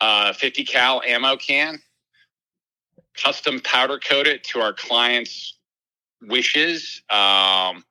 uh, 0.00 0.32
50 0.32 0.64
cal 0.64 1.02
ammo 1.06 1.36
can, 1.36 1.78
custom 3.16 3.60
powder 3.60 3.98
coat 3.98 4.26
it 4.26 4.44
to 4.44 4.60
our 4.60 4.72
clients' 4.72 5.58
wishes, 6.22 7.02
um, 7.10 7.84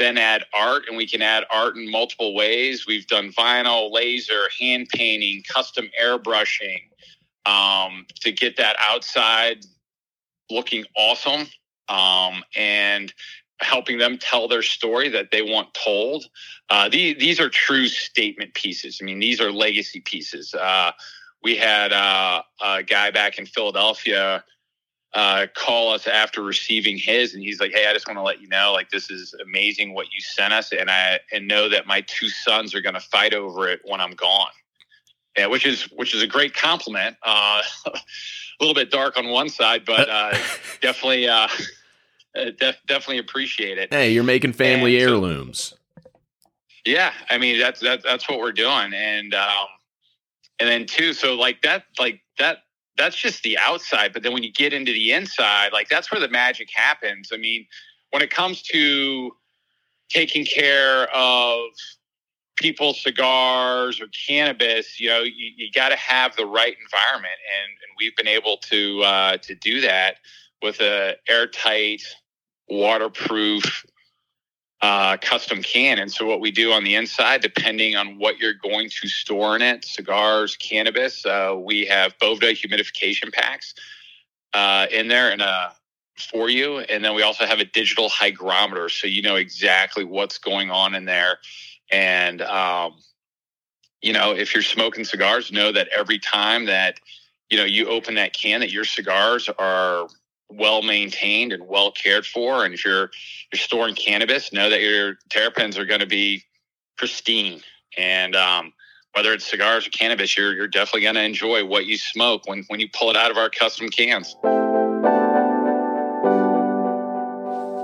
then 0.00 0.18
add 0.18 0.44
art, 0.52 0.84
and 0.88 0.96
we 0.96 1.06
can 1.06 1.22
add 1.22 1.44
art 1.52 1.76
in 1.76 1.88
multiple 1.90 2.34
ways. 2.34 2.86
We've 2.86 3.06
done 3.06 3.32
vinyl, 3.32 3.92
laser, 3.92 4.48
hand 4.58 4.88
painting, 4.88 5.44
custom 5.48 5.88
airbrushing 6.02 6.80
um, 7.46 8.06
to 8.22 8.32
get 8.32 8.56
that 8.56 8.76
outside 8.80 9.64
looking 10.50 10.84
awesome 10.96 11.46
um, 11.88 12.42
and 12.56 13.12
helping 13.60 13.98
them 13.98 14.18
tell 14.18 14.48
their 14.48 14.62
story 14.62 15.08
that 15.10 15.30
they 15.30 15.42
want 15.42 15.72
told. 15.74 16.24
Uh, 16.70 16.88
these, 16.88 17.16
these 17.18 17.38
are 17.38 17.48
true 17.48 17.86
statement 17.86 18.54
pieces. 18.54 18.98
I 19.00 19.04
mean, 19.04 19.20
these 19.20 19.40
are 19.40 19.52
legacy 19.52 20.00
pieces. 20.00 20.54
Uh, 20.54 20.92
we 21.42 21.56
had 21.56 21.92
uh, 21.92 22.42
a 22.62 22.82
guy 22.82 23.10
back 23.10 23.38
in 23.38 23.46
Philadelphia 23.46 24.42
uh, 25.12 25.46
call 25.54 25.92
us 25.92 26.06
after 26.06 26.42
receiving 26.42 26.96
his, 26.96 27.34
and 27.34 27.42
he's 27.42 27.60
like, 27.60 27.72
"Hey, 27.72 27.86
I 27.88 27.92
just 27.92 28.06
want 28.06 28.18
to 28.18 28.22
let 28.22 28.40
you 28.40 28.48
know, 28.48 28.72
like, 28.72 28.90
this 28.90 29.10
is 29.10 29.34
amazing 29.42 29.92
what 29.94 30.06
you 30.12 30.20
sent 30.20 30.52
us, 30.52 30.72
and 30.72 30.90
I 30.90 31.18
and 31.32 31.48
know 31.48 31.68
that 31.68 31.86
my 31.86 32.00
two 32.02 32.28
sons 32.28 32.74
are 32.74 32.80
going 32.80 32.94
to 32.94 33.00
fight 33.00 33.34
over 33.34 33.68
it 33.68 33.80
when 33.84 34.00
I'm 34.00 34.12
gone." 34.12 34.50
Yeah, 35.36 35.46
which 35.46 35.66
is 35.66 35.82
which 35.92 36.14
is 36.14 36.22
a 36.22 36.26
great 36.26 36.54
compliment. 36.54 37.16
Uh, 37.22 37.62
a 37.86 37.92
little 38.60 38.74
bit 38.74 38.90
dark 38.90 39.16
on 39.16 39.28
one 39.30 39.48
side, 39.48 39.84
but 39.84 40.08
uh, 40.08 40.30
definitely, 40.80 41.28
uh, 41.28 41.48
def- 42.34 42.80
definitely 42.86 43.18
appreciate 43.18 43.78
it. 43.78 43.92
Hey, 43.92 44.12
you're 44.12 44.22
making 44.24 44.52
family 44.52 44.96
And 44.96 45.02
so- 45.02 45.08
heirlooms. 45.08 45.74
Yeah, 46.86 47.12
I 47.28 47.36
mean 47.38 47.58
that's 47.58 47.80
that, 47.80 48.02
that's 48.02 48.28
what 48.28 48.38
we're 48.38 48.52
doing, 48.52 48.94
and 48.94 49.34
um, 49.34 49.66
and 50.58 50.68
then 50.68 50.86
too, 50.86 51.12
so 51.12 51.34
like 51.34 51.60
that, 51.62 51.84
like 51.98 52.20
that, 52.38 52.58
that's 52.96 53.16
just 53.16 53.42
the 53.42 53.58
outside. 53.58 54.12
But 54.12 54.22
then 54.22 54.32
when 54.32 54.42
you 54.42 54.52
get 54.52 54.72
into 54.72 54.92
the 54.92 55.12
inside, 55.12 55.72
like 55.72 55.88
that's 55.88 56.10
where 56.10 56.20
the 56.20 56.28
magic 56.28 56.68
happens. 56.74 57.30
I 57.32 57.36
mean, 57.36 57.66
when 58.10 58.22
it 58.22 58.30
comes 58.30 58.62
to 58.62 59.32
taking 60.08 60.44
care 60.44 61.08
of 61.14 61.60
people's 62.56 63.02
cigars 63.02 64.00
or 64.00 64.06
cannabis, 64.28 65.00
you 65.00 65.08
know, 65.08 65.22
you, 65.22 65.52
you 65.56 65.70
got 65.72 65.90
to 65.90 65.96
have 65.96 66.36
the 66.36 66.44
right 66.44 66.76
environment, 66.82 67.38
and, 67.62 67.70
and 67.70 67.96
we've 67.98 68.14
been 68.16 68.28
able 68.28 68.58
to 68.58 69.02
uh, 69.02 69.36
to 69.38 69.54
do 69.54 69.80
that 69.80 70.16
with 70.62 70.80
a 70.80 71.16
airtight, 71.28 72.02
waterproof 72.68 73.86
uh, 74.82 75.16
custom 75.18 75.62
can. 75.62 75.98
And 75.98 76.10
so 76.10 76.26
what 76.26 76.40
we 76.40 76.50
do 76.50 76.72
on 76.72 76.84
the 76.84 76.94
inside, 76.94 77.42
depending 77.42 77.96
on 77.96 78.18
what 78.18 78.38
you're 78.38 78.54
going 78.54 78.88
to 78.88 79.08
store 79.08 79.56
in 79.56 79.62
it, 79.62 79.84
cigars, 79.84 80.56
cannabis, 80.56 81.26
uh, 81.26 81.54
we 81.58 81.84
have 81.86 82.16
Boveda 82.18 82.52
humidification 82.52 83.32
packs 83.32 83.74
uh, 84.54 84.86
in 84.90 85.08
there 85.08 85.30
and 85.30 85.42
uh, 85.42 85.70
for 86.16 86.48
you. 86.48 86.78
And 86.78 87.04
then 87.04 87.14
we 87.14 87.22
also 87.22 87.44
have 87.46 87.60
a 87.60 87.64
digital 87.64 88.08
hygrometer, 88.08 88.88
so 88.88 89.06
you 89.06 89.22
know 89.22 89.36
exactly 89.36 90.04
what's 90.04 90.38
going 90.38 90.70
on 90.70 90.94
in 90.94 91.04
there. 91.04 91.38
And 91.90 92.40
um, 92.42 92.94
you 94.00 94.12
know, 94.12 94.32
if 94.32 94.54
you're 94.54 94.62
smoking 94.62 95.04
cigars, 95.04 95.52
know 95.52 95.72
that 95.72 95.88
every 95.88 96.18
time 96.18 96.66
that 96.66 97.00
you 97.50 97.58
know 97.58 97.64
you 97.64 97.88
open 97.88 98.14
that 98.14 98.32
can, 98.32 98.60
that 98.60 98.72
your 98.72 98.84
cigars 98.84 99.48
are 99.58 100.08
well 100.50 100.82
maintained 100.82 101.52
and 101.52 101.66
well 101.66 101.92
cared 101.92 102.26
for. 102.26 102.64
And 102.64 102.74
if 102.74 102.84
you're 102.84 103.10
you're 103.52 103.60
storing 103.60 103.94
cannabis, 103.94 104.52
know 104.52 104.70
that 104.70 104.80
your 104.80 105.16
terpenes 105.28 105.78
are 105.78 105.84
going 105.84 106.00
to 106.00 106.06
be 106.06 106.44
pristine. 106.96 107.60
And 107.96 108.36
um, 108.36 108.72
whether 109.14 109.32
it's 109.32 109.46
cigars 109.46 109.86
or 109.86 109.90
cannabis, 109.90 110.36
you're 110.36 110.54
you're 110.54 110.68
definitely 110.68 111.02
going 111.02 111.14
to 111.16 111.22
enjoy 111.22 111.64
what 111.64 111.86
you 111.86 111.96
smoke 111.96 112.46
when 112.46 112.64
when 112.68 112.80
you 112.80 112.88
pull 112.92 113.10
it 113.10 113.16
out 113.16 113.30
of 113.30 113.36
our 113.36 113.50
custom 113.50 113.88
cans. 113.88 114.36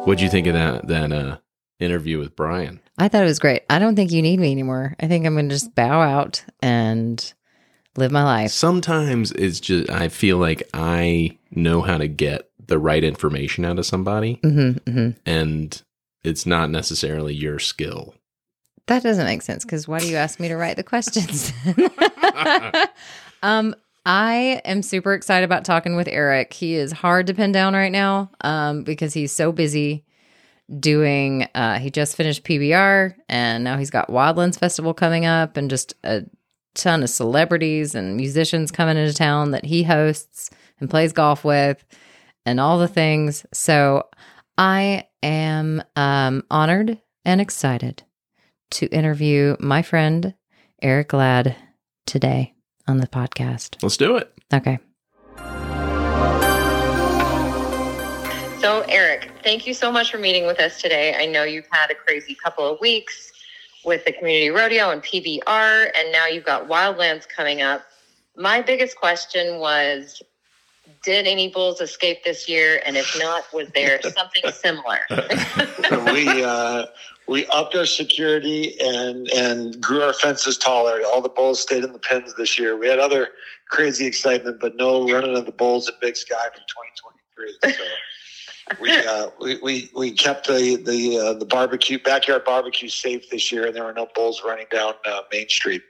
What'd 0.06 0.20
you 0.20 0.28
think 0.28 0.46
of 0.46 0.54
that 0.54 0.86
that 0.86 1.12
uh, 1.12 1.38
interview 1.80 2.18
with 2.18 2.36
Brian? 2.36 2.80
I 2.98 3.08
thought 3.08 3.22
it 3.22 3.26
was 3.26 3.38
great. 3.38 3.62
I 3.68 3.78
don't 3.78 3.96
think 3.96 4.12
you 4.12 4.22
need 4.22 4.40
me 4.40 4.52
anymore. 4.52 4.94
I 5.00 5.08
think 5.08 5.26
I'm 5.26 5.34
going 5.34 5.48
to 5.48 5.54
just 5.54 5.74
bow 5.74 6.00
out 6.00 6.44
and 6.60 7.34
live 7.96 8.12
my 8.12 8.24
life. 8.24 8.50
Sometimes 8.50 9.32
it's 9.32 9.60
just 9.60 9.90
I 9.90 10.08
feel 10.08 10.38
like 10.38 10.62
I 10.72 11.38
know 11.50 11.82
how 11.82 11.98
to 11.98 12.08
get 12.08 12.45
the 12.66 12.78
right 12.78 13.04
information 13.04 13.64
out 13.64 13.78
of 13.78 13.86
somebody, 13.86 14.40
Mm-hmm, 14.42 14.90
hmm 14.90 15.10
and 15.24 15.82
it's 16.24 16.46
not 16.46 16.70
necessarily 16.70 17.34
your 17.34 17.58
skill. 17.58 18.14
That 18.86 19.02
doesn't 19.02 19.24
make 19.24 19.42
sense 19.42 19.64
because 19.64 19.86
why 19.88 19.98
do 20.00 20.08
you 20.08 20.16
ask 20.16 20.38
me 20.40 20.48
to 20.48 20.56
write 20.56 20.76
the 20.76 20.82
questions? 20.82 21.52
um, 23.42 23.74
I 24.04 24.60
am 24.64 24.82
super 24.82 25.14
excited 25.14 25.44
about 25.44 25.64
talking 25.64 25.96
with 25.96 26.08
Eric. 26.08 26.52
He 26.52 26.74
is 26.74 26.92
hard 26.92 27.26
to 27.26 27.34
pin 27.34 27.50
down 27.52 27.74
right 27.74 27.90
now 27.90 28.30
um, 28.42 28.84
because 28.84 29.12
he's 29.14 29.32
so 29.32 29.50
busy 29.50 30.04
doing. 30.78 31.48
Uh, 31.54 31.78
he 31.78 31.90
just 31.90 32.16
finished 32.16 32.44
PBR 32.44 33.14
and 33.28 33.64
now 33.64 33.76
he's 33.76 33.90
got 33.90 34.08
Wildlands 34.08 34.58
Festival 34.58 34.94
coming 34.94 35.26
up 35.26 35.56
and 35.56 35.68
just 35.70 35.94
a 36.04 36.24
ton 36.74 37.02
of 37.02 37.10
celebrities 37.10 37.94
and 37.94 38.16
musicians 38.16 38.70
coming 38.70 38.96
into 38.96 39.14
town 39.14 39.50
that 39.50 39.64
he 39.64 39.82
hosts 39.82 40.50
and 40.78 40.90
plays 40.90 41.12
golf 41.12 41.44
with 41.44 41.84
and 42.46 42.60
all 42.60 42.78
the 42.78 42.88
things. 42.88 43.44
So 43.52 44.08
I 44.56 45.08
am 45.22 45.82
um, 45.96 46.44
honored 46.50 46.98
and 47.24 47.40
excited 47.40 48.04
to 48.70 48.86
interview 48.86 49.56
my 49.60 49.82
friend 49.82 50.34
Eric 50.80 51.12
Ladd 51.12 51.56
today 52.06 52.54
on 52.88 52.98
the 52.98 53.06
podcast. 53.06 53.82
Let's 53.82 53.96
do 53.96 54.16
it. 54.16 54.32
Okay. 54.54 54.78
So, 58.60 58.80
Eric, 58.88 59.30
thank 59.42 59.66
you 59.66 59.74
so 59.74 59.92
much 59.92 60.10
for 60.10 60.18
meeting 60.18 60.46
with 60.46 60.58
us 60.60 60.80
today. 60.80 61.14
I 61.14 61.26
know 61.26 61.44
you've 61.44 61.68
had 61.70 61.90
a 61.90 61.94
crazy 61.94 62.34
couple 62.34 62.66
of 62.66 62.80
weeks 62.80 63.32
with 63.84 64.04
the 64.04 64.12
community 64.12 64.50
rodeo 64.50 64.90
and 64.90 65.02
PBR, 65.02 65.90
and 65.96 66.10
now 66.10 66.26
you've 66.26 66.44
got 66.44 66.68
Wildlands 66.68 67.28
coming 67.28 67.62
up. 67.62 67.82
My 68.36 68.60
biggest 68.60 68.96
question 68.96 69.58
was 69.58 70.20
Did 71.02 71.26
any 71.26 71.48
bulls 71.48 71.80
escape 71.80 72.24
this 72.24 72.48
year? 72.48 72.80
And 72.84 72.96
if 72.96 73.16
not, 73.18 73.44
was 73.52 73.68
there 73.74 74.00
something 74.16 74.50
similar? 74.52 75.00
we 76.12 76.44
uh, 76.44 76.86
we 77.26 77.46
upped 77.46 77.74
our 77.74 77.86
security 77.86 78.78
and 78.80 79.28
and 79.30 79.80
grew 79.80 80.02
our 80.02 80.12
fences 80.12 80.58
taller. 80.58 81.00
All 81.06 81.20
the 81.20 81.28
bulls 81.28 81.60
stayed 81.60 81.84
in 81.84 81.92
the 81.92 81.98
pens 81.98 82.34
this 82.36 82.58
year. 82.58 82.76
We 82.76 82.88
had 82.88 82.98
other 82.98 83.28
crazy 83.68 84.06
excitement, 84.06 84.58
but 84.60 84.76
no 84.76 85.08
running 85.08 85.36
of 85.36 85.46
the 85.46 85.52
bulls 85.52 85.88
at 85.88 86.00
Big 86.00 86.16
Sky 86.16 86.48
for 86.52 86.60
2023. 86.60 87.76
So 87.76 87.84
we, 88.80 88.92
uh, 88.92 89.30
we 89.40 89.58
we 89.62 89.90
we 89.94 90.12
kept 90.12 90.46
the 90.46 90.76
the 90.76 91.18
uh, 91.18 91.32
the 91.34 91.46
barbecue 91.46 91.98
backyard 91.98 92.44
barbecue 92.44 92.88
safe 92.88 93.30
this 93.30 93.52
year, 93.52 93.66
and 93.66 93.76
there 93.76 93.84
were 93.84 93.92
no 93.92 94.08
bulls 94.14 94.42
running 94.44 94.66
down 94.70 94.94
uh, 95.04 95.20
Main 95.32 95.48
Street. 95.48 95.82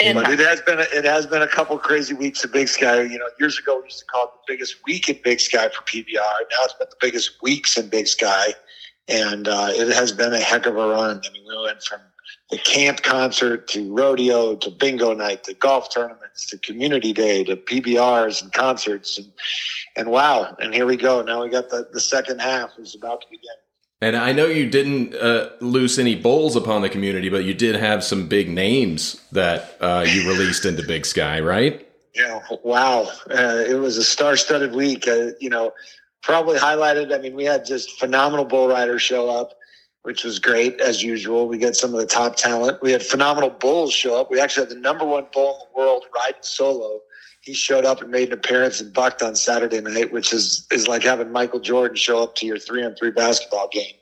And 0.00 0.14
But 0.16 0.30
it 0.30 0.38
has 0.38 0.60
been 0.60 0.78
a, 0.78 0.86
it 0.92 1.04
has 1.04 1.26
been 1.26 1.42
a 1.42 1.48
couple 1.48 1.76
crazy 1.78 2.14
weeks 2.14 2.44
in 2.44 2.52
Big 2.52 2.68
Sky. 2.68 3.02
You 3.02 3.18
know, 3.18 3.26
years 3.40 3.58
ago 3.58 3.78
we 3.78 3.84
used 3.84 3.98
to 3.98 4.04
call 4.04 4.24
it 4.24 4.30
the 4.46 4.52
biggest 4.54 4.76
week 4.86 5.08
in 5.08 5.18
Big 5.24 5.40
Sky 5.40 5.68
for 5.68 5.82
PBR. 5.82 6.14
Now 6.14 6.58
it's 6.62 6.74
been 6.74 6.86
the 6.88 6.96
biggest 7.00 7.42
weeks 7.42 7.76
in 7.76 7.88
Big 7.88 8.06
Sky, 8.06 8.54
and 9.08 9.48
uh, 9.48 9.68
it 9.70 9.92
has 9.92 10.12
been 10.12 10.32
a 10.32 10.38
heck 10.38 10.66
of 10.66 10.76
a 10.76 10.88
run. 10.88 11.20
I 11.24 11.32
mean, 11.32 11.42
we 11.48 11.64
went 11.64 11.82
from 11.82 12.00
the 12.50 12.58
camp 12.58 13.02
concert 13.02 13.66
to 13.68 13.92
rodeo 13.92 14.54
to 14.56 14.70
bingo 14.70 15.14
night 15.14 15.42
to 15.44 15.54
golf 15.54 15.92
tournaments 15.92 16.46
to 16.50 16.58
community 16.58 17.12
day 17.12 17.42
to 17.44 17.56
PBRs 17.56 18.42
and 18.42 18.52
concerts 18.52 19.18
and 19.18 19.32
and 19.96 20.10
wow! 20.12 20.56
And 20.60 20.72
here 20.72 20.86
we 20.86 20.96
go. 20.96 21.22
Now 21.22 21.42
we 21.42 21.50
got 21.50 21.70
the 21.70 21.88
the 21.92 22.00
second 22.00 22.40
half 22.40 22.70
is 22.78 22.94
about 22.94 23.22
to 23.22 23.26
begin. 23.28 23.50
And 24.00 24.16
I 24.16 24.32
know 24.32 24.46
you 24.46 24.70
didn't 24.70 25.14
uh, 25.16 25.50
loose 25.60 25.98
any 25.98 26.14
bowls 26.14 26.54
upon 26.54 26.82
the 26.82 26.88
community, 26.88 27.28
but 27.28 27.44
you 27.44 27.52
did 27.52 27.74
have 27.74 28.04
some 28.04 28.28
big 28.28 28.48
names 28.48 29.20
that 29.32 29.76
uh, 29.80 30.04
you 30.08 30.28
released 30.28 30.64
into 30.64 30.86
Big 30.86 31.04
Sky, 31.04 31.40
right? 31.40 31.84
Yeah, 32.14 32.40
wow. 32.62 33.08
Uh, 33.28 33.64
it 33.68 33.78
was 33.78 33.96
a 33.96 34.04
star-studded 34.04 34.72
week. 34.72 35.08
Uh, 35.08 35.30
you 35.40 35.50
know, 35.50 35.72
probably 36.22 36.58
highlighted. 36.58 37.12
I 37.12 37.18
mean, 37.18 37.34
we 37.34 37.44
had 37.44 37.64
just 37.64 37.98
phenomenal 37.98 38.44
bull 38.44 38.68
riders 38.68 39.02
show 39.02 39.28
up, 39.28 39.54
which 40.02 40.22
was 40.22 40.38
great 40.38 40.80
as 40.80 41.02
usual. 41.02 41.48
We 41.48 41.58
got 41.58 41.74
some 41.74 41.92
of 41.92 41.98
the 41.98 42.06
top 42.06 42.36
talent. 42.36 42.80
We 42.80 42.92
had 42.92 43.02
phenomenal 43.02 43.50
bulls 43.50 43.92
show 43.92 44.20
up. 44.20 44.30
We 44.30 44.40
actually 44.40 44.68
had 44.68 44.76
the 44.76 44.80
number 44.80 45.04
one 45.04 45.26
bull 45.32 45.54
in 45.54 45.58
the 45.72 45.80
world 45.80 46.04
riding 46.14 46.40
solo. 46.42 47.00
He 47.48 47.54
showed 47.54 47.86
up 47.86 48.02
and 48.02 48.10
made 48.10 48.28
an 48.28 48.34
appearance 48.34 48.78
and 48.78 48.92
bucked 48.92 49.22
on 49.22 49.34
Saturday 49.34 49.80
night, 49.80 50.12
which 50.12 50.34
is 50.34 50.66
is 50.70 50.86
like 50.86 51.02
having 51.02 51.32
Michael 51.32 51.60
Jordan 51.60 51.96
show 51.96 52.22
up 52.22 52.34
to 52.36 52.46
your 52.46 52.58
three 52.58 52.84
on 52.84 52.94
three 52.94 53.10
basketball 53.10 53.68
game. 53.72 53.94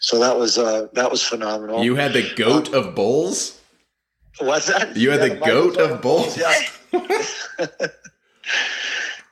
So 0.00 0.18
that 0.18 0.36
was 0.36 0.58
uh, 0.58 0.88
that 0.92 1.10
was 1.10 1.22
phenomenal. 1.22 1.82
You 1.82 1.94
had 1.94 2.12
the 2.12 2.30
goat 2.36 2.74
of 2.74 2.94
bulls. 2.94 3.58
What's 4.40 4.66
that? 4.66 4.94
You 4.94 5.10
had 5.10 5.20
Yeah, 5.20 5.28
the 5.28 5.40
Michael 5.40 5.46
goat 5.70 5.74
Jordan. 5.76 5.90
of 5.96 6.02
bulls. 6.02 6.36
Yeah. 6.36 6.52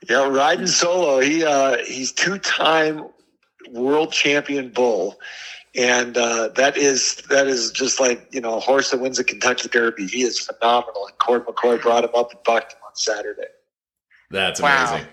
yeah, 0.09 0.27
riding 0.27 0.67
solo. 0.67 1.21
He 1.21 1.45
uh, 1.45 1.77
he's 1.85 2.13
two 2.13 2.39
time 2.39 3.05
world 3.73 4.11
champion 4.13 4.71
bull. 4.71 5.19
And 5.77 6.17
uh, 6.17 6.49
that 6.57 6.77
is 6.77 7.17
that 7.29 7.47
is 7.47 7.71
just 7.71 8.01
like 8.01 8.27
you 8.33 8.41
know 8.41 8.57
a 8.57 8.61
horse 8.61 8.91
that 8.91 9.01
wins 9.01 9.19
a 9.19 9.25
Kentucky 9.25 9.69
Derby. 9.69 10.07
He 10.07 10.23
is 10.23 10.41
phenomenal. 10.41 11.07
And 11.07 11.19
Cord 11.19 11.47
McCoy 11.47 11.81
brought 11.81 12.05
him 12.05 12.11
up 12.17 12.33
and 12.33 12.43
bucked 12.43 12.75
Saturday. 13.01 13.49
That's 14.31 14.61
Wow. 14.61 14.95
amazing. 14.95 15.09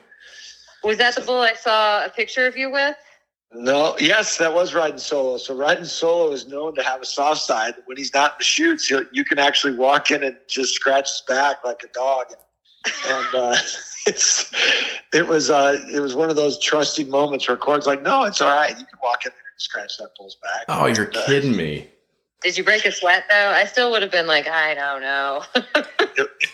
was 0.83 0.97
that 0.97 1.15
the 1.15 1.21
bull 1.21 1.41
I 1.41 1.53
saw 1.53 2.05
a 2.05 2.09
picture 2.09 2.45
of 2.45 2.55
you 2.55 2.71
with? 2.71 2.95
No, 3.53 3.95
yes, 3.99 4.37
that 4.37 4.53
was 4.53 4.73
riding 4.73 4.97
solo. 4.97 5.37
So 5.37 5.55
riding 5.55 5.85
solo 5.85 6.31
is 6.33 6.47
known 6.47 6.75
to 6.75 6.83
have 6.83 7.01
a 7.01 7.05
soft 7.05 7.41
side. 7.41 7.75
When 7.85 7.97
he's 7.97 8.13
not 8.13 8.33
in 8.33 8.37
the 8.39 8.43
chutes, 8.43 8.87
he'll, 8.87 9.05
you 9.11 9.23
can 9.23 9.39
actually 9.39 9.75
walk 9.75 10.11
in 10.11 10.23
and 10.23 10.35
just 10.47 10.75
scratch 10.75 11.09
his 11.09 11.23
back 11.27 11.63
like 11.63 11.81
a 11.83 11.87
dog. 11.93 12.27
And 13.07 13.35
uh, 13.35 13.55
it's 14.07 14.51
it 15.13 15.27
was 15.27 15.49
uh, 15.49 15.79
it 15.93 15.99
was 15.99 16.13
one 16.15 16.29
of 16.29 16.35
those 16.35 16.59
trusting 16.59 17.09
moments 17.09 17.47
where 17.47 17.57
Cord's 17.57 17.87
like, 17.87 18.01
"No, 18.01 18.23
it's 18.23 18.41
all 18.41 18.53
right. 18.53 18.69
You 18.71 18.85
can 18.85 18.99
walk 19.01 19.25
in 19.25 19.31
there 19.31 19.51
and 19.53 19.61
scratch 19.61 19.97
that 19.97 20.09
bull's 20.17 20.37
back." 20.43 20.65
Oh, 20.67 20.85
you're 20.87 21.09
uh, 21.09 21.25
kidding 21.25 21.55
me. 21.55 21.89
Did 22.43 22.57
you 22.57 22.63
break 22.63 22.85
a 22.85 22.91
sweat 22.91 23.25
though? 23.29 23.49
I 23.49 23.65
still 23.65 23.91
would 23.91 24.01
have 24.01 24.11
been 24.11 24.27
like, 24.27 24.47
I 24.47 24.73
don't 24.75 25.01
know. 25.01 25.43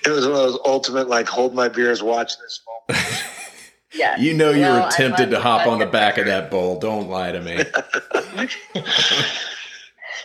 It 0.06 0.10
was 0.10 0.26
one 0.26 0.36
of 0.36 0.40
those 0.40 0.60
ultimate 0.66 1.08
like 1.08 1.30
hold 1.30 1.56
my 1.56 1.70
beers, 1.70 2.04
watch 2.04 2.38
this 2.38 2.60
moment. 2.68 3.24
yeah. 3.94 4.18
You 4.20 4.34
know 4.34 4.50
you 4.50 4.64
Well, 4.64 4.84
were 4.84 4.92
tempted 4.92 5.30
to 5.30 5.40
hop 5.40 5.66
on 5.66 5.80
the 5.80 5.86
back 5.86 6.18
of 6.18 6.26
that 6.26 6.52
bull. 6.52 6.78
Don't 6.78 7.08
lie 7.08 7.32
to 7.32 7.40
me. 7.40 7.64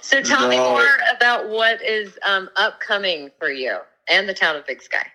So 0.09 0.23
tell 0.23 0.49
me 0.49 0.57
more 0.57 0.89
about 1.15 1.51
what 1.51 1.83
is 1.83 2.19
um, 2.27 2.49
upcoming 2.57 3.31
for 3.39 3.51
you 3.51 3.77
and 4.09 4.27
the 4.27 4.33
town 4.33 4.57
of 4.57 4.67
Big 4.67 4.81
Sky. 4.81 5.07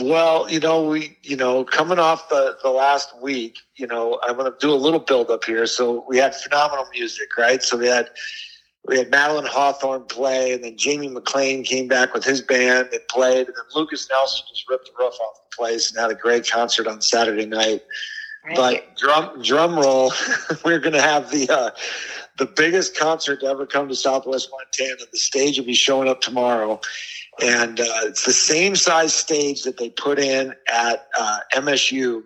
Well, 0.00 0.50
you 0.50 0.60
know, 0.60 0.86
we, 0.86 1.16
you 1.22 1.34
know, 1.34 1.64
coming 1.64 1.98
off 1.98 2.28
the, 2.28 2.58
the 2.62 2.68
last 2.68 3.18
week, 3.22 3.56
you 3.76 3.86
know, 3.86 4.20
I'm 4.22 4.36
going 4.36 4.52
to 4.52 4.58
do 4.60 4.70
a 4.70 4.76
little 4.76 5.00
build 5.00 5.30
up 5.30 5.44
here. 5.44 5.66
So 5.66 6.04
we 6.06 6.18
had 6.18 6.34
phenomenal 6.34 6.86
music, 6.92 7.38
right? 7.38 7.62
So 7.62 7.78
we 7.78 7.86
had, 7.86 8.10
we 8.86 8.98
had 8.98 9.10
Madeline 9.10 9.46
Hawthorne 9.46 10.04
play 10.04 10.52
and 10.52 10.62
then 10.62 10.76
Jamie 10.76 11.08
McLean 11.08 11.64
came 11.64 11.88
back 11.88 12.12
with 12.12 12.24
his 12.24 12.42
band 12.42 12.88
and 12.92 13.00
played. 13.08 13.46
And 13.46 13.56
then 13.56 13.64
Lucas 13.74 14.08
Nelson 14.10 14.44
just 14.50 14.68
ripped 14.68 14.86
the 14.86 14.92
roof 15.02 15.14
off 15.20 15.40
the 15.50 15.56
place 15.56 15.90
and 15.90 16.00
had 16.00 16.10
a 16.10 16.14
great 16.14 16.48
concert 16.48 16.86
on 16.86 17.00
Saturday 17.00 17.46
night. 17.46 17.82
Right? 18.44 18.56
But 18.56 18.96
drum 18.96 19.42
drum 19.42 19.76
roll, 19.76 20.12
we're 20.64 20.80
going 20.80 20.92
to 20.92 21.00
have 21.00 21.30
the 21.30 21.48
uh, 21.48 21.70
the 22.36 22.44
biggest 22.44 22.96
concert 22.96 23.40
to 23.40 23.46
ever 23.46 23.64
come 23.64 23.88
to 23.88 23.94
Southwest 23.94 24.50
Montana. 24.50 25.08
The 25.10 25.18
stage 25.18 25.58
will 25.58 25.64
be 25.64 25.72
showing 25.72 26.08
up 26.08 26.20
tomorrow, 26.20 26.78
and 27.42 27.80
uh, 27.80 27.84
it's 28.02 28.26
the 28.26 28.34
same 28.34 28.76
size 28.76 29.14
stage 29.14 29.62
that 29.62 29.78
they 29.78 29.88
put 29.88 30.18
in 30.18 30.52
at 30.70 31.06
uh, 31.18 31.38
MSU 31.54 32.22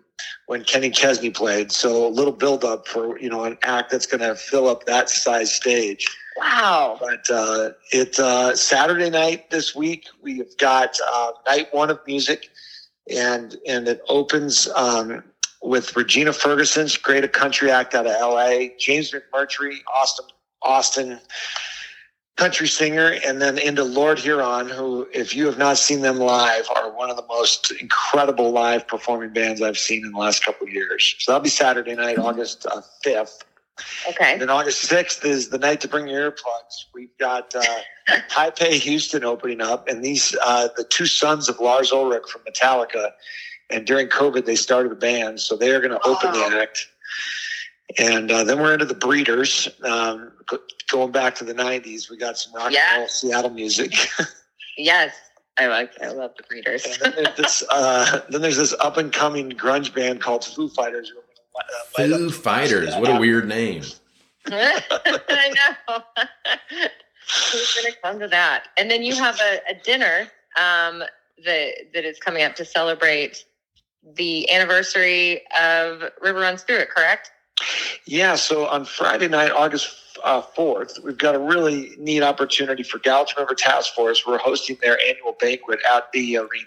when 0.47 0.65
Kenny 0.65 0.91
Chesney 0.91 1.31
played. 1.31 1.71
So 1.71 2.09
a 2.09 2.11
little 2.11 2.33
build 2.33 2.65
up 2.65 2.89
for 2.89 3.17
you 3.21 3.31
know 3.31 3.45
an 3.45 3.57
act 3.63 3.93
that's 3.93 4.07
going 4.07 4.21
to 4.21 4.35
fill 4.35 4.67
up 4.67 4.87
that 4.87 5.09
size 5.09 5.55
stage. 5.55 6.05
Wow. 6.39 6.97
But 7.01 7.29
uh, 7.31 7.71
it's 7.91 8.19
uh, 8.19 8.55
Saturday 8.55 9.11
night 9.11 9.51
this 9.51 9.75
week. 9.75 10.07
We've 10.23 10.57
got 10.57 10.97
uh, 11.13 11.33
night 11.47 11.73
one 11.73 11.91
of 11.91 11.99
music, 12.07 12.51
and 13.11 13.57
and 13.67 13.89
it 13.89 14.03
opens 14.09 14.69
um, 14.77 15.25
with 15.63 15.97
Regina 15.97 16.33
Ferguson's 16.33 16.97
Great 16.97 17.25
a 17.25 17.29
Country 17.29 17.71
Act 17.71 17.95
out 17.95 18.07
of 18.07 18.13
L.A. 18.13 18.75
James 18.79 19.13
McMurtry, 19.13 19.79
Austin 19.93 20.27
Austin 20.63 21.21
country 22.39 22.69
singer, 22.69 23.17
and 23.27 23.43
then 23.43 23.59
into 23.59 23.83
Lord 23.83 24.21
Huron, 24.21 24.69
who, 24.69 25.09
if 25.13 25.35
you 25.35 25.45
have 25.47 25.59
not 25.59 25.77
seen 25.77 26.03
them 26.03 26.19
live, 26.19 26.69
are 26.77 26.89
one 26.91 27.11
of 27.11 27.17
the 27.17 27.27
most 27.29 27.73
incredible 27.73 28.53
live 28.53 28.87
performing 28.87 29.33
bands 29.33 29.61
I've 29.61 29.77
seen 29.77 30.05
in 30.07 30.13
the 30.13 30.19
last 30.19 30.45
couple 30.45 30.69
of 30.69 30.73
years. 30.73 31.17
So 31.19 31.33
that'll 31.33 31.43
be 31.43 31.51
Saturday 31.51 31.97
night, 31.97 32.17
August 32.17 32.65
uh, 32.71 32.81
fifth. 33.03 33.45
Okay. 34.09 34.33
And 34.33 34.41
then 34.43 34.51
August 34.51 34.91
6th 34.91 35.25
is 35.25 35.49
the 35.51 35.59
night 35.59 35.81
to 35.83 35.89
bring 35.89 36.09
your 36.09 36.31
earplugs. 36.31 36.85
We've 36.95 37.17
got 37.19 37.55
uh, 37.55 37.63
Taipei 38.31 38.73
Houston 38.73 39.25
opening 39.25 39.61
up, 39.61 39.89
and 39.89 40.05
these 40.05 40.37
uh, 40.45 40.69
the 40.77 40.85
two 40.85 41.07
sons 41.07 41.49
of 41.49 41.59
Lars 41.61 41.93
Ulrich 41.93 42.25
from 42.31 42.43
Metallica. 42.43 43.11
And 43.71 43.87
during 43.87 44.09
COVID, 44.09 44.47
they 44.47 44.55
started 44.57 44.93
a 44.93 44.97
band, 44.97 45.41
so 45.41 45.57
they 45.57 45.71
are 45.73 45.81
going 45.81 45.91
to 45.93 46.01
open 46.07 46.33
the 46.33 46.59
act. 46.61 46.87
And 47.99 48.31
uh, 48.31 48.45
then 48.45 48.59
we're 48.61 48.73
into 48.73 48.85
the 48.87 48.95
Breeders. 48.95 49.69
Um, 49.85 50.33
going 50.91 51.13
back 51.13 51.35
to 51.37 51.45
the 51.45 51.55
'90s, 51.55 52.11
we 52.11 52.17
got 52.17 52.39
some 52.39 52.55
rock 52.55 52.73
Yeah. 52.73 52.81
and 52.93 52.99
roll 53.01 53.09
Seattle 53.09 53.51
music. 53.51 53.93
Yes. 54.81 55.13
I 55.59 55.67
like 55.67 55.91
I 56.01 56.11
love 56.13 56.31
the 56.37 56.45
breeders. 56.45 56.87
and 56.87 56.95
then 57.01 57.13
there's 57.25 57.37
this, 57.37 57.65
uh, 57.71 58.21
then 58.31 58.43
there's 58.43 58.59
this 58.59 58.73
up 58.79 58.97
and 58.97 59.13
coming 59.13 59.51
grunge 59.51 59.93
band 59.93 60.21
called 60.21 60.45
Foo 60.45 60.69
Fighters. 60.69 61.13
Who 61.97 62.03
are 62.05 62.09
gonna, 62.09 62.15
light 62.15 62.19
Foo 62.21 62.29
up- 62.29 62.35
Fighters. 62.35 62.95
What 62.97 63.11
a 63.11 63.19
weird 63.19 63.49
name. 63.49 63.83
I 64.47 65.55
know. 65.89 66.03
Who's 67.53 67.75
going 67.75 67.93
to 67.93 67.99
come 68.03 68.19
to 68.21 68.29
that? 68.29 68.69
And 68.79 68.91
then 68.91 69.03
you 69.03 69.15
have 69.15 69.39
a, 69.41 69.61
a 69.71 69.75
dinner 69.85 70.29
um, 70.59 71.03
that 71.45 71.73
that 71.93 72.05
is 72.05 72.19
coming 72.19 72.43
up 72.43 72.55
to 72.57 72.65
celebrate 72.65 73.45
the 74.15 74.51
anniversary 74.51 75.43
of 75.61 76.03
River 76.23 76.41
Runs 76.41 76.63
Through 76.63 76.79
It. 76.79 76.91
Correct? 76.91 77.31
Yeah, 78.07 78.37
so 78.37 78.67
on 78.67 78.85
Friday 78.85 79.29
night, 79.29 79.51
August 79.51 79.95
uh, 80.25 80.43
4th, 80.43 81.03
we've 81.03 81.19
got 81.19 81.35
a 81.35 81.39
really 81.39 81.93
neat 81.99 82.23
opportunity 82.23 82.83
for 82.83 82.99
Gallatin 82.99 83.35
River 83.39 83.55
Task 83.55 83.95
Force. 83.95 84.27
We're 84.27 84.39
hosting 84.39 84.77
their 84.81 84.99
annual 85.01 85.37
banquet 85.39 85.81
at 85.91 86.11
the 86.13 86.37
arena. 86.37 86.67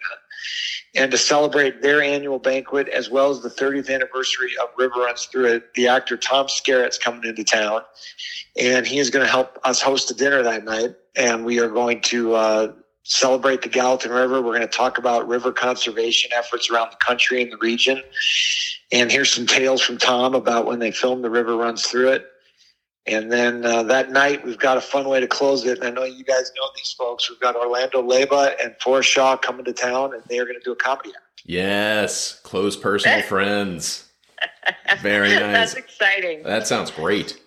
And 0.93 1.12
to 1.12 1.17
celebrate 1.17 1.81
their 1.81 2.01
annual 2.01 2.39
banquet, 2.39 2.88
as 2.89 3.10
well 3.10 3.29
as 3.29 3.41
the 3.41 3.50
30th 3.50 3.93
anniversary 3.93 4.51
of 4.62 4.70
River 4.77 5.01
Runs 5.01 5.25
Through 5.25 5.46
It, 5.46 5.74
the 5.74 5.88
actor 5.88 6.17
Tom 6.17 6.48
Skerritt's 6.48 6.98
coming 6.98 7.24
into 7.24 7.43
town. 7.43 7.81
And 8.60 8.86
he 8.86 9.00
is 9.00 9.10
going 9.10 9.25
to 9.25 9.31
help 9.31 9.58
us 9.63 9.81
host 9.81 10.12
a 10.12 10.13
dinner 10.13 10.43
that 10.43 10.65
night. 10.65 10.96
And 11.15 11.46
we 11.46 11.60
are 11.60 11.70
going 11.70 12.01
to 12.01 12.34
uh, 12.34 12.74
celebrate 13.03 13.62
the 13.62 13.70
Gallatin 13.70 14.12
River. 14.12 14.41
We're 14.41 14.58
going 14.58 14.62
to 14.62 14.67
talk 14.67 14.98
about 14.98 15.27
river 15.27 15.51
conservation 15.51 16.31
efforts 16.36 16.70
around 16.70 16.91
the 16.91 16.98
country 16.98 17.41
and 17.41 17.51
the 17.51 17.58
region 17.58 18.01
and 18.91 19.12
here's 19.12 19.34
some 19.34 19.46
tales 19.46 19.81
from 19.81 19.98
Tom 19.98 20.36
about 20.36 20.65
when 20.65 20.79
they 20.79 20.91
filmed 20.91 21.24
The 21.24 21.29
River 21.29 21.55
Runs 21.55 21.86
Through 21.88 22.10
It. 22.10 22.25
And 23.08 23.31
then 23.31 23.65
uh, 23.65 23.84
that 23.84 24.12
night, 24.12 24.46
we've 24.46 24.60
got 24.60 24.77
a 24.77 24.81
fun 24.81 25.08
way 25.10 25.20
to 25.20 25.27
close 25.27 25.65
it. 25.65 25.79
And 25.79 25.88
I 25.88 25.89
know 25.89 26.03
you 26.03 26.24
guys 26.24 26.51
know 26.55 26.70
these 26.75 26.91
folks. 26.91 27.29
We've 27.29 27.39
got 27.39 27.55
Orlando 27.55 28.01
Leyba 28.01 28.53
and 28.63 28.75
Forrest 28.79 29.10
Shaw 29.10 29.36
coming 29.38 29.65
to 29.65 29.74
town, 29.74 30.13
and 30.13 30.24
they 30.27 30.38
are 30.38 30.46
going 30.46 30.58
to 30.58 30.63
do 30.63 30.72
a 30.72 30.75
comedy 30.75 31.10
act. 31.10 31.41
Yes, 31.46 32.39
close 32.43 32.77
personal 32.77 33.22
friends. 33.27 34.08
Very 35.01 35.29
nice. 35.29 35.39
That's 35.39 35.74
exciting. 35.74 36.43
That 36.43 36.67
sounds 36.67 36.91
great. 36.91 37.39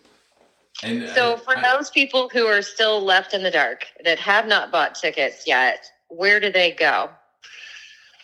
And 0.82 1.08
So, 1.10 1.34
uh, 1.34 1.36
for 1.36 1.56
I- 1.56 1.62
those 1.62 1.90
people 1.90 2.28
who 2.32 2.46
are 2.46 2.62
still 2.62 3.00
left 3.00 3.32
in 3.32 3.42
the 3.44 3.50
dark 3.50 3.86
that 4.04 4.18
have 4.18 4.46
not 4.46 4.72
bought 4.72 4.96
tickets 4.96 5.44
yet, 5.46 5.84
where 6.08 6.40
do 6.40 6.50
they 6.50 6.72
go? 6.72 7.10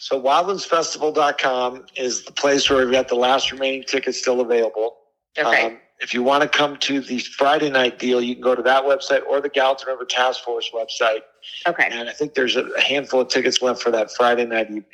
So 0.00 0.20
wildlandsfestival.com 0.20 1.84
is 1.96 2.24
the 2.24 2.32
place 2.32 2.68
where 2.70 2.84
we've 2.84 2.92
got 2.92 3.08
the 3.08 3.14
last 3.16 3.52
remaining 3.52 3.84
tickets 3.84 4.18
still 4.18 4.40
available. 4.40 4.96
Okay. 5.38 5.66
Um, 5.66 5.78
if 6.00 6.14
you 6.14 6.22
want 6.22 6.42
to 6.42 6.48
come 6.48 6.76
to 6.78 7.00
the 7.00 7.18
Friday 7.18 7.70
night 7.70 7.98
deal, 7.98 8.22
you 8.22 8.34
can 8.34 8.42
go 8.42 8.54
to 8.54 8.62
that 8.62 8.84
website 8.84 9.22
or 9.26 9.40
the 9.40 9.48
Gallatin 9.48 9.88
River 9.88 10.04
Task 10.04 10.42
Force 10.42 10.70
website. 10.74 11.20
okay. 11.66 11.88
and 11.90 12.08
I 12.08 12.12
think 12.12 12.34
there's 12.34 12.56
a 12.56 12.80
handful 12.80 13.20
of 13.20 13.28
tickets 13.28 13.60
left 13.60 13.82
for 13.82 13.90
that 13.90 14.10
Friday 14.10 14.46
night 14.46 14.66
evening. 14.66 14.84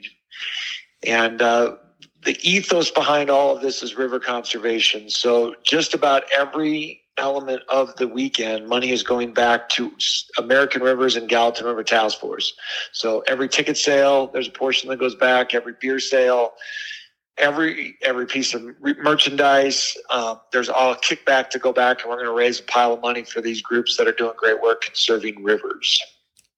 And 1.07 1.40
uh, 1.40 1.77
the 2.25 2.37
ethos 2.42 2.90
behind 2.90 3.31
all 3.31 3.55
of 3.55 3.62
this 3.62 3.83
is 3.83 3.97
river 3.97 4.19
conservation. 4.19 5.09
So 5.09 5.55
just 5.62 5.95
about 5.95 6.25
every 6.37 7.03
element 7.19 7.62
of 7.69 7.95
the 7.97 8.09
weekend, 8.09 8.69
money 8.69 8.90
is 8.90 9.03
going 9.03 9.33
back 9.33 9.69
to 9.71 9.92
American 10.38 10.83
Rivers 10.83 11.16
and 11.16 11.29
Gallatin 11.29 11.66
River 11.66 11.85
Task 11.85 12.19
Force. 12.19 12.53
So 12.92 13.21
every 13.27 13.49
ticket 13.49 13.79
sale, 13.79 14.27
there's 14.27 14.49
a 14.49 14.53
portion 14.53 14.90
that 14.90 14.99
goes 14.99 15.14
back. 15.14 15.55
Every 15.55 15.75
beer 15.81 16.01
sale. 16.01 16.53
Every 17.38 17.96
every 18.03 18.27
piece 18.27 18.55
of 18.55 18.62
merchandise, 18.81 19.96
um, 20.11 20.40
there's 20.53 20.68
all 20.70 20.92
a 20.92 20.96
kickback 20.96 21.51
to 21.51 21.59
go 21.59 21.72
back, 21.72 22.01
and 22.01 22.09
we're 22.09 22.16
going 22.16 22.27
to 22.27 22.33
raise 22.33 22.61
a 22.61 22.62
pile 22.62 22.94
of 22.94 23.01
money 23.03 23.25
for 23.25 23.40
these 23.42 23.61
groups 23.61 23.96
that 23.99 24.07
are 24.09 24.12
doing 24.12 24.33
great 24.38 24.61
work 24.62 24.83
conserving 24.83 25.42
rivers. 25.42 26.03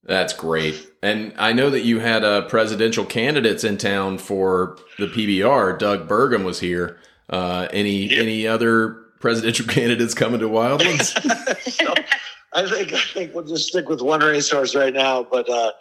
That's 0.05 0.33
great. 0.33 0.91
And 1.03 1.35
I 1.37 1.53
know 1.53 1.69
that 1.71 1.83
you 1.83 1.99
had 1.99 2.25
uh, 2.25 2.43
presidential 2.43 3.05
candidates 3.05 3.65
in 3.65 3.77
town 3.77 4.19
for 4.19 4.79
the 4.99 5.07
PBR. 5.07 5.79
Doug 5.79 6.09
Burgum 6.09 6.45
was 6.45 6.61
here. 6.61 6.99
Uh, 7.29 7.69
any 7.73 8.07
Yep. 8.09 8.23
any 8.23 8.47
other 8.47 8.91
presidential 9.21 9.67
candidates 9.69 10.15
coming 10.15 10.41
to 10.41 10.49
Wildlands? 10.49 11.13
so 11.73 11.95
I 12.55 12.67
think 12.69 12.93
I 12.93 13.01
think 13.01 13.35
we'll 13.35 13.45
just 13.45 13.69
stick 13.69 13.89
with 13.89 14.01
one 14.01 14.21
racehorse 14.21 14.75
right 14.75 14.95
now. 14.95 15.25
But 15.25 15.51
uh, 15.51 15.73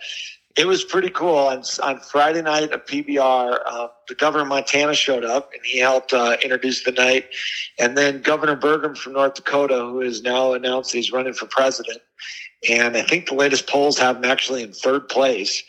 it 0.57 0.65
was 0.65 0.83
pretty 0.83 1.09
cool. 1.09 1.35
On, 1.35 1.61
on 1.83 1.99
Friday 1.99 2.41
night 2.41 2.71
at 2.71 2.87
PBR, 2.87 3.59
uh, 3.65 3.87
the 4.07 4.15
governor 4.15 4.43
of 4.43 4.49
Montana 4.49 4.93
showed 4.95 5.23
up 5.23 5.51
and 5.53 5.61
he 5.63 5.79
helped 5.79 6.13
uh, 6.13 6.37
introduce 6.43 6.83
the 6.83 6.91
night. 6.91 7.27
And 7.79 7.97
then 7.97 8.21
Governor 8.21 8.55
Burgum 8.55 8.97
from 8.97 9.13
North 9.13 9.35
Dakota, 9.35 9.79
who 9.79 9.99
has 10.01 10.21
now 10.21 10.53
announced 10.53 10.91
he's 10.91 11.11
running 11.11 11.33
for 11.33 11.45
president. 11.45 11.99
And 12.67 12.97
I 12.97 13.03
think 13.03 13.27
the 13.27 13.35
latest 13.35 13.67
polls 13.67 13.99
have 13.99 14.17
him 14.17 14.25
actually 14.25 14.63
in 14.63 14.73
third 14.73 15.07
place. 15.09 15.63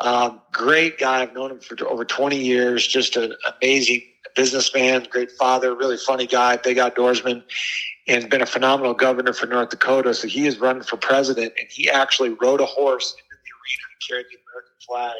Um, 0.00 0.42
great 0.52 0.98
guy. 0.98 1.22
I've 1.22 1.34
known 1.34 1.52
him 1.52 1.60
for 1.60 1.76
over 1.88 2.04
20 2.04 2.36
years. 2.36 2.86
Just 2.86 3.16
an 3.16 3.34
amazing 3.60 4.02
businessman, 4.34 5.06
great 5.10 5.30
father, 5.32 5.74
really 5.74 5.96
funny 5.96 6.26
guy, 6.26 6.56
big 6.58 6.76
outdoorsman 6.76 7.42
and 8.06 8.30
been 8.30 8.42
a 8.42 8.46
phenomenal 8.46 8.94
governor 8.94 9.32
for 9.32 9.46
North 9.46 9.70
Dakota. 9.70 10.14
So 10.14 10.28
he 10.28 10.46
is 10.46 10.58
running 10.58 10.82
for 10.82 10.96
president, 10.96 11.54
and 11.58 11.68
he 11.70 11.90
actually 11.90 12.30
rode 12.30 12.60
a 12.60 12.66
horse 12.66 13.12
into 13.12 13.24
the 13.24 13.50
arena 13.52 13.82
and 13.84 13.85
carried 14.08 14.26
the 14.30 14.38
American 14.50 14.76
flag 14.86 15.16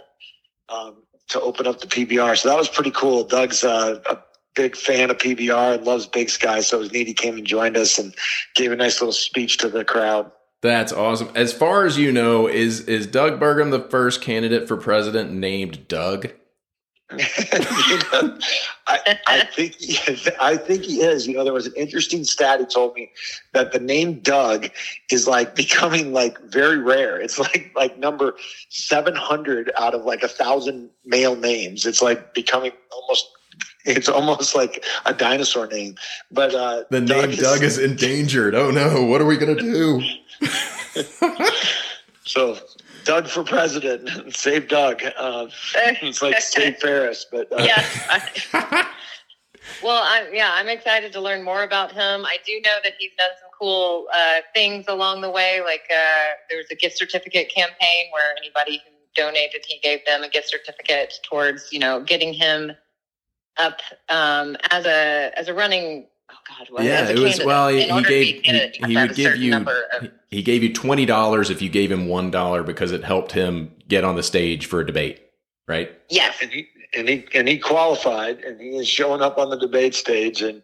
um, 0.68 1.02
to 1.28 1.40
open 1.40 1.66
up 1.66 1.80
the 1.80 1.86
PBR. 1.86 2.36
So 2.38 2.48
that 2.48 2.58
was 2.58 2.68
pretty 2.68 2.90
cool. 2.90 3.24
Doug's 3.24 3.64
uh, 3.64 4.00
a 4.08 4.18
big 4.54 4.76
fan 4.76 5.10
of 5.10 5.18
PBR 5.18 5.76
and 5.76 5.84
loves 5.84 6.06
Big 6.06 6.30
Sky, 6.30 6.60
so 6.60 6.78
it 6.78 6.80
was 6.80 6.92
neat 6.92 7.06
he 7.06 7.14
came 7.14 7.36
and 7.36 7.46
joined 7.46 7.76
us 7.76 7.98
and 7.98 8.14
gave 8.54 8.72
a 8.72 8.76
nice 8.76 9.00
little 9.00 9.12
speech 9.12 9.58
to 9.58 9.68
the 9.68 9.84
crowd. 9.84 10.30
That's 10.62 10.92
awesome. 10.92 11.30
As 11.34 11.52
far 11.52 11.84
as 11.84 11.98
you 11.98 12.10
know, 12.10 12.48
is 12.48 12.80
is 12.80 13.06
Doug 13.06 13.38
Burgum 13.38 13.70
the 13.70 13.88
first 13.88 14.22
candidate 14.22 14.66
for 14.66 14.76
president 14.76 15.32
named 15.32 15.86
Doug? 15.86 16.32
you 17.12 17.98
know, 18.12 18.36
I, 18.88 19.18
I 19.28 19.44
think 19.44 19.76
he, 19.76 19.96
I 20.40 20.56
think 20.56 20.82
he 20.82 21.02
is. 21.02 21.28
You 21.28 21.34
know, 21.34 21.44
there 21.44 21.52
was 21.52 21.66
an 21.66 21.72
interesting 21.76 22.24
stat 22.24 22.58
he 22.58 22.66
told 22.66 22.94
me 22.94 23.12
that 23.52 23.72
the 23.72 23.78
name 23.78 24.18
Doug 24.20 24.70
is 25.12 25.28
like 25.28 25.54
becoming 25.54 26.12
like 26.12 26.40
very 26.40 26.78
rare. 26.78 27.20
It's 27.20 27.38
like 27.38 27.70
like 27.76 27.96
number 27.98 28.34
seven 28.70 29.14
hundred 29.14 29.70
out 29.78 29.94
of 29.94 30.04
like 30.04 30.24
a 30.24 30.28
thousand 30.28 30.90
male 31.04 31.36
names. 31.36 31.86
It's 31.86 32.02
like 32.02 32.34
becoming 32.34 32.72
almost. 32.92 33.30
It's 33.84 34.08
almost 34.08 34.56
like 34.56 34.84
a 35.04 35.14
dinosaur 35.14 35.68
name. 35.68 35.94
But 36.32 36.56
uh, 36.56 36.84
The 36.90 37.00
name 37.00 37.36
Doug 37.36 37.62
is 37.62 37.78
endangered. 37.78 38.56
Oh 38.56 38.72
no, 38.72 39.04
what 39.04 39.20
are 39.20 39.26
we 39.26 39.36
gonna 39.36 39.54
do? 39.54 40.02
so. 42.24 42.58
Doug 43.06 43.28
for 43.28 43.44
president. 43.44 44.10
Save 44.36 44.68
Doug. 44.68 45.02
Uh, 45.16 45.46
it's 45.74 46.20
like 46.20 46.40
save 46.40 46.78
Ferris, 46.78 47.24
but 47.30 47.50
uh, 47.52 47.62
yeah. 47.62 47.84
well, 49.82 50.02
I'm 50.04 50.34
yeah, 50.34 50.52
I'm 50.54 50.68
excited 50.68 51.12
to 51.12 51.20
learn 51.20 51.44
more 51.44 51.62
about 51.62 51.92
him. 51.92 52.26
I 52.26 52.38
do 52.44 52.60
know 52.64 52.76
that 52.82 52.94
he's 52.98 53.12
done 53.16 53.30
some 53.40 53.50
cool 53.58 54.08
uh, 54.12 54.40
things 54.54 54.86
along 54.88 55.20
the 55.20 55.30
way. 55.30 55.60
Like 55.64 55.84
uh, 55.90 56.34
there 56.50 56.58
was 56.58 56.66
a 56.70 56.74
gift 56.74 56.98
certificate 56.98 57.48
campaign 57.54 58.06
where 58.12 58.34
anybody 58.36 58.82
who 58.84 58.92
donated, 59.14 59.64
he 59.66 59.78
gave 59.78 60.04
them 60.04 60.22
a 60.22 60.28
gift 60.28 60.48
certificate 60.48 61.14
towards 61.22 61.72
you 61.72 61.78
know 61.78 62.02
getting 62.02 62.34
him 62.34 62.72
up 63.56 63.80
um, 64.08 64.56
as 64.70 64.84
a 64.84 65.32
as 65.36 65.48
a 65.48 65.54
running. 65.54 66.08
God, 66.48 66.66
what, 66.70 66.84
yeah, 66.84 67.08
it 67.08 67.18
was 67.18 67.40
well. 67.44 67.68
He, 67.68 67.80
In 67.82 67.84
he 67.86 67.90
order 67.92 68.08
to 68.08 68.08
be 68.14 68.32
gave 68.32 68.42
he, 68.44 68.50
you 68.80 68.86
he 68.86 68.86
would 68.86 68.88
to 68.88 68.98
have 68.98 69.10
a 69.10 69.14
give 69.14 69.36
you 69.36 69.56
of- 69.56 69.68
he- 70.00 70.10
he 70.36 70.42
gave 70.42 70.62
you 70.62 70.72
twenty 70.72 71.06
dollars 71.06 71.50
if 71.50 71.60
you 71.62 71.68
gave 71.68 71.90
him 71.90 72.06
one 72.08 72.30
dollar 72.30 72.62
because 72.62 72.92
it 72.92 73.02
helped 73.04 73.32
him 73.32 73.72
get 73.88 74.04
on 74.04 74.16
the 74.16 74.22
stage 74.22 74.66
for 74.66 74.80
a 74.80 74.86
debate, 74.86 75.20
right? 75.68 75.90
yes. 76.10 76.36
and 76.42 76.50
he 76.50 76.68
and 76.94 77.08
he 77.08 77.26
and 77.34 77.48
he 77.48 77.58
qualified, 77.58 78.40
and 78.40 78.60
he 78.60 78.70
is 78.76 78.86
showing 78.88 79.22
up 79.22 79.38
on 79.38 79.50
the 79.50 79.56
debate 79.58 79.94
stage, 79.94 80.42
and 80.42 80.62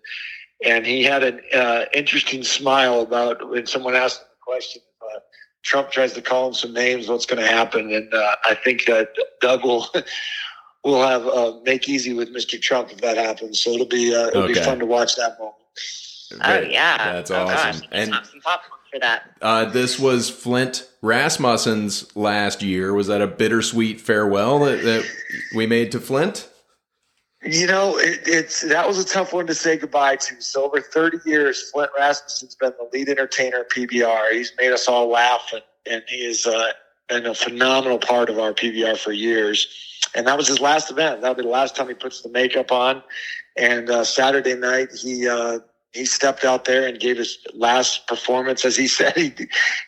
and 0.65 0.87
he 0.87 1.03
had 1.03 1.23
an 1.25 1.41
uh, 1.55 1.85
interesting 1.95 2.43
smile 2.45 3.01
about 3.01 3.49
when 3.51 3.67
someone 3.67 3.95
asked 3.97 4.21
him 4.21 4.27
a 4.41 4.45
question. 4.45 4.83
Uh, 5.03 5.19
Trump 5.63 5.91
tries 5.91 6.13
to 6.13 6.23
call 6.23 6.49
him 6.49 6.55
some 6.55 6.73
names, 6.73 7.09
what's 7.09 7.27
going 7.27 7.41
to 7.43 7.49
happen? 7.49 7.93
And 7.93 8.13
uh, 8.15 8.37
I 8.45 8.55
think 8.55 8.85
that 8.87 9.09
Doug 9.41 9.65
will 9.65 9.87
will 10.85 11.07
have 11.07 11.27
uh, 11.27 11.59
make 11.65 11.89
easy 11.89 12.13
with 12.15 12.33
Mr. 12.35 12.61
Trump 12.61 12.91
if 12.93 13.01
that 13.01 13.17
happens. 13.17 13.61
So 13.61 13.71
it'll 13.71 13.87
be 13.87 14.15
uh, 14.15 14.29
it'll 14.29 14.43
Okay. 14.45 14.55
be 14.55 14.61
fun 14.61 14.79
to 14.81 14.87
watch 14.87 15.17
that 15.17 15.39
moment. 15.39 15.57
Oh 16.41 16.61
yeah, 16.61 17.13
That's 17.13 17.31
oh, 17.31 17.43
awesome. 17.43 17.81
Gosh, 17.81 17.89
And- 17.93 18.15
and 18.15 18.27
some 18.27 18.41
popcorn 18.41 18.81
for 18.93 19.01
that. 19.01 19.37
Uh, 19.41 19.65
this 19.67 19.99
was 19.99 20.31
Flint 20.31 20.89
Rasmussen's 21.03 22.15
last 22.17 22.63
year. 22.63 22.93
Was 22.93 23.07
that 23.09 23.21
a 23.21 23.27
bittersweet 23.27 24.01
farewell 24.01 24.61
that, 24.61 24.83
that 24.83 25.05
we 25.55 25.67
made 25.67 25.93
to 25.93 26.01
Flint? 26.01 26.49
You 27.45 27.67
know, 27.67 27.99
it, 27.99 28.21
it's 28.25 28.61
that 28.63 28.87
was 28.87 28.99
a 28.99 29.05
tough 29.05 29.33
one 29.33 29.49
to 29.49 29.55
say 29.55 29.77
goodbye 29.77 30.17
to. 30.17 30.41
So 30.41 30.65
over 30.65 30.81
30 30.81 31.19
years, 31.29 31.71
Flint 31.71 31.91
Rasmussen's 31.99 32.55
been 32.55 32.73
the 32.79 32.89
lead 32.97 33.09
entertainer 33.09 33.61
at 33.61 33.71
PBR. 33.71 34.33
He's 34.33 34.53
made 34.59 34.71
us 34.71 34.87
all 34.87 35.09
laugh, 35.09 35.51
and, 35.53 35.63
and 35.91 36.05
he 36.07 36.25
has 36.27 36.47
uh, 36.47 36.71
been 37.09 37.27
a 37.27 37.35
phenomenal 37.35 37.99
part 37.99 38.31
of 38.31 38.39
our 38.39 38.53
PBR 38.53 38.97
for 38.97 39.13
years. 39.13 39.67
And 40.15 40.27
that 40.27 40.37
was 40.37 40.47
his 40.47 40.61
last 40.61 40.91
event. 40.91 41.21
That'll 41.21 41.35
be 41.35 41.43
the 41.43 41.49
last 41.49 41.75
time 41.75 41.89
he 41.89 41.95
puts 41.95 42.21
the 42.21 42.29
makeup 42.29 42.71
on. 42.71 43.03
And 43.57 43.91
uh, 43.91 44.05
Saturday 44.05 44.55
night, 44.55 44.89
he 44.93 45.29
uh, 45.29 45.61
he 45.93 46.07
stepped 46.07 46.45
out 46.45 46.65
there 46.65 46.87
and 46.87 46.99
gave 46.99 47.19
his 47.19 47.39
last 47.55 48.07
performance. 48.07 48.65
As 48.65 48.77
he 48.77 48.87
said, 48.89 49.17
he 49.17 49.33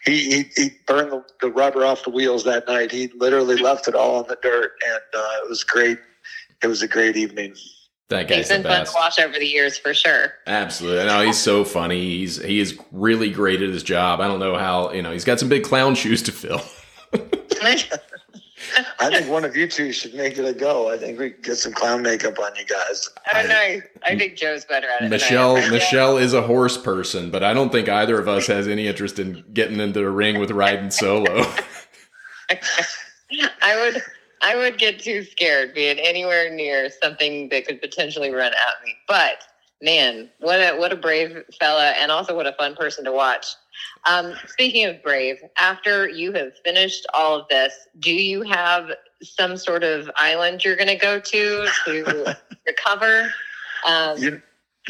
he 0.05 0.31
he, 0.31 0.50
he 0.57 0.70
burned 0.87 1.12
the, 1.12 1.24
the 1.40 1.50
rubber 1.50 1.85
off 1.85 2.05
the 2.05 2.11
wheels 2.11 2.44
that 2.44 2.66
night. 2.68 2.90
He 2.90 3.11
literally 3.16 3.57
left 3.57 3.88
it 3.88 3.94
all 3.94 4.16
on 4.16 4.29
the 4.29 4.38
dirt, 4.42 4.72
and 4.87 5.03
uh, 5.14 5.44
it 5.44 5.48
was 5.48 5.64
great. 5.64 5.98
It 6.62 6.66
was 6.66 6.83
a 6.83 6.88
great 6.88 7.16
evening. 7.16 7.55
That 8.11 8.29
He's 8.29 8.37
guy's 8.37 8.48
the 8.48 8.55
been 8.57 8.64
fun 8.64 8.87
to 8.87 8.92
watch 8.94 9.18
over 9.18 9.38
the 9.38 9.46
years 9.46 9.79
for 9.79 9.94
sure. 9.94 10.35
Absolutely. 10.46 11.07
No, 11.07 11.24
he's 11.24 11.38
so 11.38 11.64
funny. 11.64 12.18
He's 12.18 12.42
he 12.42 12.61
is 12.61 12.79
really 12.92 13.31
great 13.31 13.62
at 13.62 13.70
his 13.70 13.83
job. 13.83 14.20
I 14.20 14.29
don't 14.29 14.40
know 14.40 14.59
how 14.59 14.92
you 14.92 15.03
know 15.03 15.11
he's 15.11 15.24
got 15.24 15.40
some 15.40 15.48
big 15.48 15.64
clown 15.64 15.94
shoes 15.94 16.22
to 16.24 16.33
fill. 16.33 16.61
I 18.99 19.11
think 19.11 19.29
one 19.31 19.45
of 19.45 19.57
you 19.57 19.69
two 19.69 19.93
should 19.93 20.15
make 20.15 20.39
it 20.39 20.45
a 20.45 20.53
go. 20.53 20.93
I 20.93 20.97
think 20.97 21.19
we 21.19 21.31
get 21.31 21.57
some 21.57 21.73
clown 21.73 22.03
makeup 22.03 22.39
on 22.39 22.55
you 22.57 22.65
guys. 22.65 23.09
Oh, 23.17 23.21
I 23.33 23.43
don't 23.43 23.49
know. 23.49 23.81
I 24.05 24.19
think 24.19 24.37
Joe's 24.37 24.65
better 24.65 24.89
at 24.89 25.03
it. 25.03 25.05
than 25.05 25.13
I 25.13 25.17
Michelle 25.17 25.57
am. 25.57 25.71
Michelle 25.71 26.17
is 26.17 26.33
a 26.33 26.43
horse 26.43 26.77
person, 26.77 27.31
but 27.31 27.43
I 27.43 27.55
don't 27.55 27.71
think 27.71 27.89
either 27.89 28.19
of 28.19 28.29
us 28.29 28.47
has 28.47 28.69
any 28.69 28.87
interest 28.87 29.19
in 29.19 29.45
getting 29.53 29.81
into 29.81 30.01
the 30.01 30.11
ring 30.11 30.39
with 30.39 30.51
riding 30.51 30.91
solo. 30.91 31.45
I 33.63 33.77
would 33.77 34.03
I 34.43 34.57
would 34.57 34.79
get 34.79 34.99
too 34.99 35.25
scared 35.25 35.75
being 35.75 35.99
anywhere 35.99 36.51
near 36.55 36.91
something 37.03 37.49
that 37.49 37.67
could 37.67 37.81
potentially 37.81 38.31
run 38.31 38.53
at 38.53 38.85
me. 38.85 38.95
But 39.09 39.43
man, 39.85 40.31
what 40.40 40.59
a 40.59 40.77
what 40.77 40.92
a 40.92 40.97
brave 40.97 41.42
fella 41.59 41.90
and 41.90 42.11
also 42.11 42.35
what 42.35 42.47
a 42.47 42.53
fun 42.55 42.75
person 42.75 43.05
to 43.05 43.12
watch. 43.12 43.47
Um, 44.09 44.35
speaking 44.47 44.87
of 44.87 45.03
brave, 45.03 45.37
after 45.59 46.09
you 46.09 46.33
have 46.33 46.53
finished 46.64 47.07
all 47.12 47.38
of 47.38 47.49
this, 47.49 47.75
do 47.99 48.12
you 48.12 48.42
have 48.42 48.90
some 49.23 49.57
sort 49.57 49.85
of 49.85 50.11
island 50.16 50.64
you're 50.64 50.77
going 50.77 50.88
to 50.88 50.97
go 50.97 51.20
to 51.20 51.68
to 51.85 52.37
recover? 52.66 53.31
Um, 53.87 54.18
You, 54.18 54.42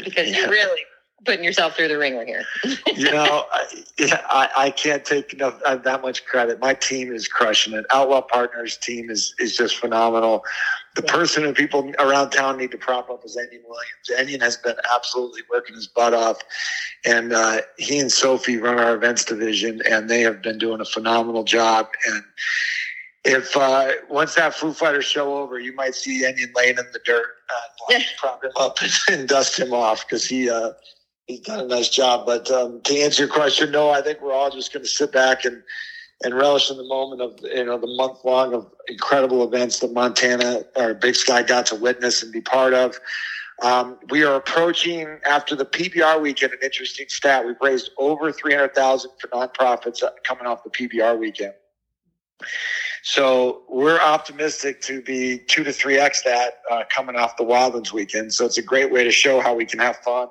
because 0.03 0.29
you're 0.35 0.49
really 0.49 0.81
putting 1.23 1.43
yourself 1.43 1.75
through 1.75 1.87
the 1.87 1.97
wringer 1.97 2.25
here. 2.25 2.43
you 2.95 3.11
know, 3.11 3.45
I, 3.51 3.83
yeah, 3.97 4.21
I, 4.29 4.49
I 4.57 4.69
can't 4.71 5.05
take 5.05 5.33
enough 5.33 5.59
uh, 5.65 5.75
that 5.77 6.01
much 6.01 6.25
credit. 6.25 6.59
My 6.59 6.73
team 6.73 7.13
is 7.13 7.27
crushing 7.27 7.73
it. 7.73 7.85
Outlaw 7.91 8.21
Partners 8.21 8.77
team 8.77 9.09
is 9.09 9.33
is 9.39 9.55
just 9.55 9.77
phenomenal. 9.77 10.43
The 10.95 11.03
Yeah. 11.03 11.11
person 11.11 11.43
who 11.43 11.53
people 11.53 11.91
around 11.99 12.29
town 12.31 12.57
need 12.57 12.71
to 12.71 12.77
prop 12.77 13.09
up 13.09 13.25
is 13.25 13.35
Ennion 13.37 13.63
Williams. 13.67 14.09
Ennion 14.31 14.41
has 14.41 14.57
been 14.57 14.75
absolutely 14.93 15.41
working 15.49 15.75
his 15.75 15.87
butt 15.87 16.13
off, 16.13 16.39
and 17.05 17.33
uh, 17.33 17.61
he 17.77 17.99
and 17.99 18.11
Sophie 18.11 18.57
run 18.57 18.79
our 18.79 18.95
events 18.95 19.25
division, 19.25 19.81
and 19.89 20.09
they 20.09 20.21
have 20.21 20.41
been 20.41 20.57
doing 20.57 20.79
a 20.81 20.85
phenomenal 20.85 21.43
job. 21.43 21.87
And 22.07 22.23
if 23.25 23.57
uh, 23.57 23.91
once 24.09 24.35
that 24.35 24.53
Foo 24.53 24.71
Fighters 24.71 25.05
show 25.05 25.35
over, 25.37 25.59
you 25.59 25.73
might 25.75 25.95
see 25.95 26.23
Ennion 26.23 26.53
laying 26.55 26.77
in 26.77 26.85
the 26.93 26.99
dirt, 27.03 27.25
uh, 27.49 27.99
prop 28.17 28.43
him 28.43 28.51
up 28.55 28.77
and 29.09 29.27
dust 29.27 29.59
him 29.59 29.73
off 29.73 30.05
because 30.07 30.25
he. 30.25 30.49
Uh, 30.49 30.71
he's 31.27 31.41
done 31.41 31.59
a 31.59 31.67
nice 31.67 31.89
job. 31.89 32.25
But 32.25 32.49
um, 32.51 32.81
to 32.81 32.99
answer 32.99 33.23
your 33.23 33.33
question, 33.33 33.71
no, 33.71 33.89
I 33.89 34.01
think 34.01 34.21
we're 34.21 34.33
all 34.33 34.51
just 34.51 34.73
going 34.73 34.83
to 34.83 34.89
sit 34.89 35.11
back 35.11 35.45
and 35.45 35.61
and 36.23 36.33
relish 36.33 36.71
in 36.71 36.77
the 36.77 36.83
moment 36.85 37.21
of 37.21 37.37
you 37.43 37.65
know 37.65 37.77
the 37.77 37.87
month 37.87 38.23
long 38.23 38.53
of 38.53 38.71
incredible 38.87 39.43
events 39.43 39.79
that 39.79 39.91
Montana 39.91 40.63
or 40.75 40.93
Big 40.93 41.15
Sky 41.15 41.43
got 41.43 41.65
to 41.67 41.75
witness 41.75 42.23
and 42.23 42.31
be 42.31 42.41
part 42.41 42.73
of. 42.73 42.99
Um, 43.61 43.97
we 44.09 44.23
are 44.23 44.35
approaching 44.35 45.19
after 45.25 45.55
the 45.55 45.65
PBR 45.65 46.21
weekend. 46.21 46.53
An 46.53 46.59
interesting 46.63 47.07
stat: 47.09 47.45
we've 47.45 47.55
raised 47.61 47.91
over 47.97 48.31
three 48.31 48.53
hundred 48.53 48.75
thousand 48.75 49.11
for 49.19 49.27
nonprofits 49.27 50.01
coming 50.23 50.45
off 50.45 50.63
the 50.63 50.69
PBR 50.69 51.19
weekend. 51.19 51.53
So 53.03 53.63
we're 53.69 53.99
optimistic 53.99 54.81
to 54.81 55.01
be 55.01 55.37
two 55.37 55.63
to 55.63 55.71
three 55.71 55.97
x 55.97 56.23
that 56.23 56.61
uh, 56.71 56.83
coming 56.89 57.15
off 57.15 57.37
the 57.37 57.43
Wildlands 57.43 57.91
weekend. 57.91 58.33
So 58.33 58.45
it's 58.45 58.57
a 58.57 58.63
great 58.63 58.91
way 58.91 59.03
to 59.03 59.11
show 59.11 59.39
how 59.39 59.53
we 59.53 59.65
can 59.65 59.79
have 59.79 59.97
fun, 59.97 60.27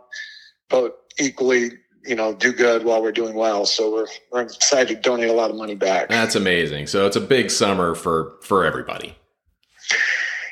but 0.75 1.05
equally, 1.21 1.71
you 2.05 2.17
know, 2.17 2.35
do 2.35 2.53
good 2.53 2.85
while 2.85 3.01
we're 3.01 3.13
doing 3.13 3.35
well. 3.35 3.65
So 3.65 3.93
we're 3.93 4.09
we're 4.33 4.43
excited 4.43 4.97
to 4.97 5.01
donate 5.01 5.31
a 5.31 5.33
lot 5.33 5.51
of 5.51 5.57
money 5.57 5.77
back. 5.77 6.09
That's 6.09 6.35
amazing. 6.35 6.89
So 6.89 7.07
it's 7.07 7.15
a 7.15 7.21
big 7.21 7.49
summer 7.51 7.95
for 7.95 8.33
for 8.43 8.65
everybody. 8.65 9.17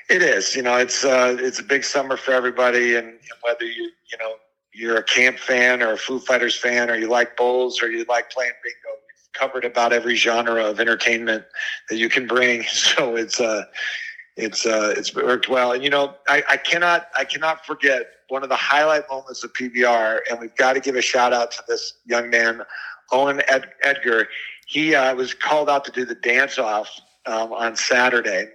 It 0.09 0.23
is, 0.23 0.55
you 0.55 0.63
know, 0.63 0.77
it's 0.77 1.05
uh, 1.05 1.37
it's 1.41 1.59
a 1.59 1.65
big 1.65 1.83
summer 1.83 2.17
for 2.17 2.33
everybody, 2.33 2.95
and, 2.95 3.09
and 3.09 3.39
whether 3.43 3.65
you 3.65 3.91
you 4.13 4.19
know 4.21 4.35
you're 4.73 4.97
a 4.97 5.03
camp 5.03 5.39
fan 5.39 5.83
or 5.83 5.95
a 5.95 5.99
Foo 5.99 6.21
Fighters 6.21 6.55
fan, 6.55 6.89
or 6.89 6.95
you 6.95 7.09
like 7.09 7.37
bowls, 7.37 7.83
or 7.83 7.91
you 7.91 8.05
like 8.09 8.31
playing 8.31 8.53
bingo, 8.63 8.97
we've 9.09 9.33
covered 9.33 9.65
about 9.65 9.93
every 9.93 10.15
genre 10.15 10.65
of 10.65 10.79
entertainment 10.79 11.45
that 11.89 11.97
you 11.97 12.09
can 12.09 12.29
bring. 12.29 12.63
So 12.69 13.17
it's 13.17 13.41
uh, 13.41 13.65
it's 14.37 14.65
uh, 14.67 14.95
it's 14.97 15.15
worked 15.15 15.49
well, 15.49 15.73
and 15.73 15.83
you 15.85 15.91
know, 15.91 16.15
I, 16.29 16.43
I 16.49 16.57
cannot 16.57 17.09
I 17.17 17.25
cannot 17.25 17.65
forget 17.67 18.07
one 18.29 18.43
of 18.43 18.49
the 18.49 18.57
highlight 18.57 19.03
moments 19.11 19.45
of 19.45 19.53
PBR, 19.53 20.21
and 20.31 20.41
we've 20.41 20.55
got 20.57 20.73
to 20.73 20.81
give 20.81 20.97
a 20.97 21.03
shout 21.03 21.33
out 21.33 21.51
to 21.53 21.63
this 21.69 21.95
young 22.07 22.31
man, 22.31 22.63
Owen 23.13 23.43
Ed- 23.49 23.73
Edgar. 23.83 24.29
He 24.67 24.95
uh, 24.95 25.15
was 25.15 25.35
called 25.35 25.69
out 25.69 25.85
to 25.85 25.91
do 25.93 26.05
the 26.07 26.15
dance 26.15 26.59
off 26.59 26.89
um, 27.27 27.53
on 27.53 27.77
Saturday 27.77 28.47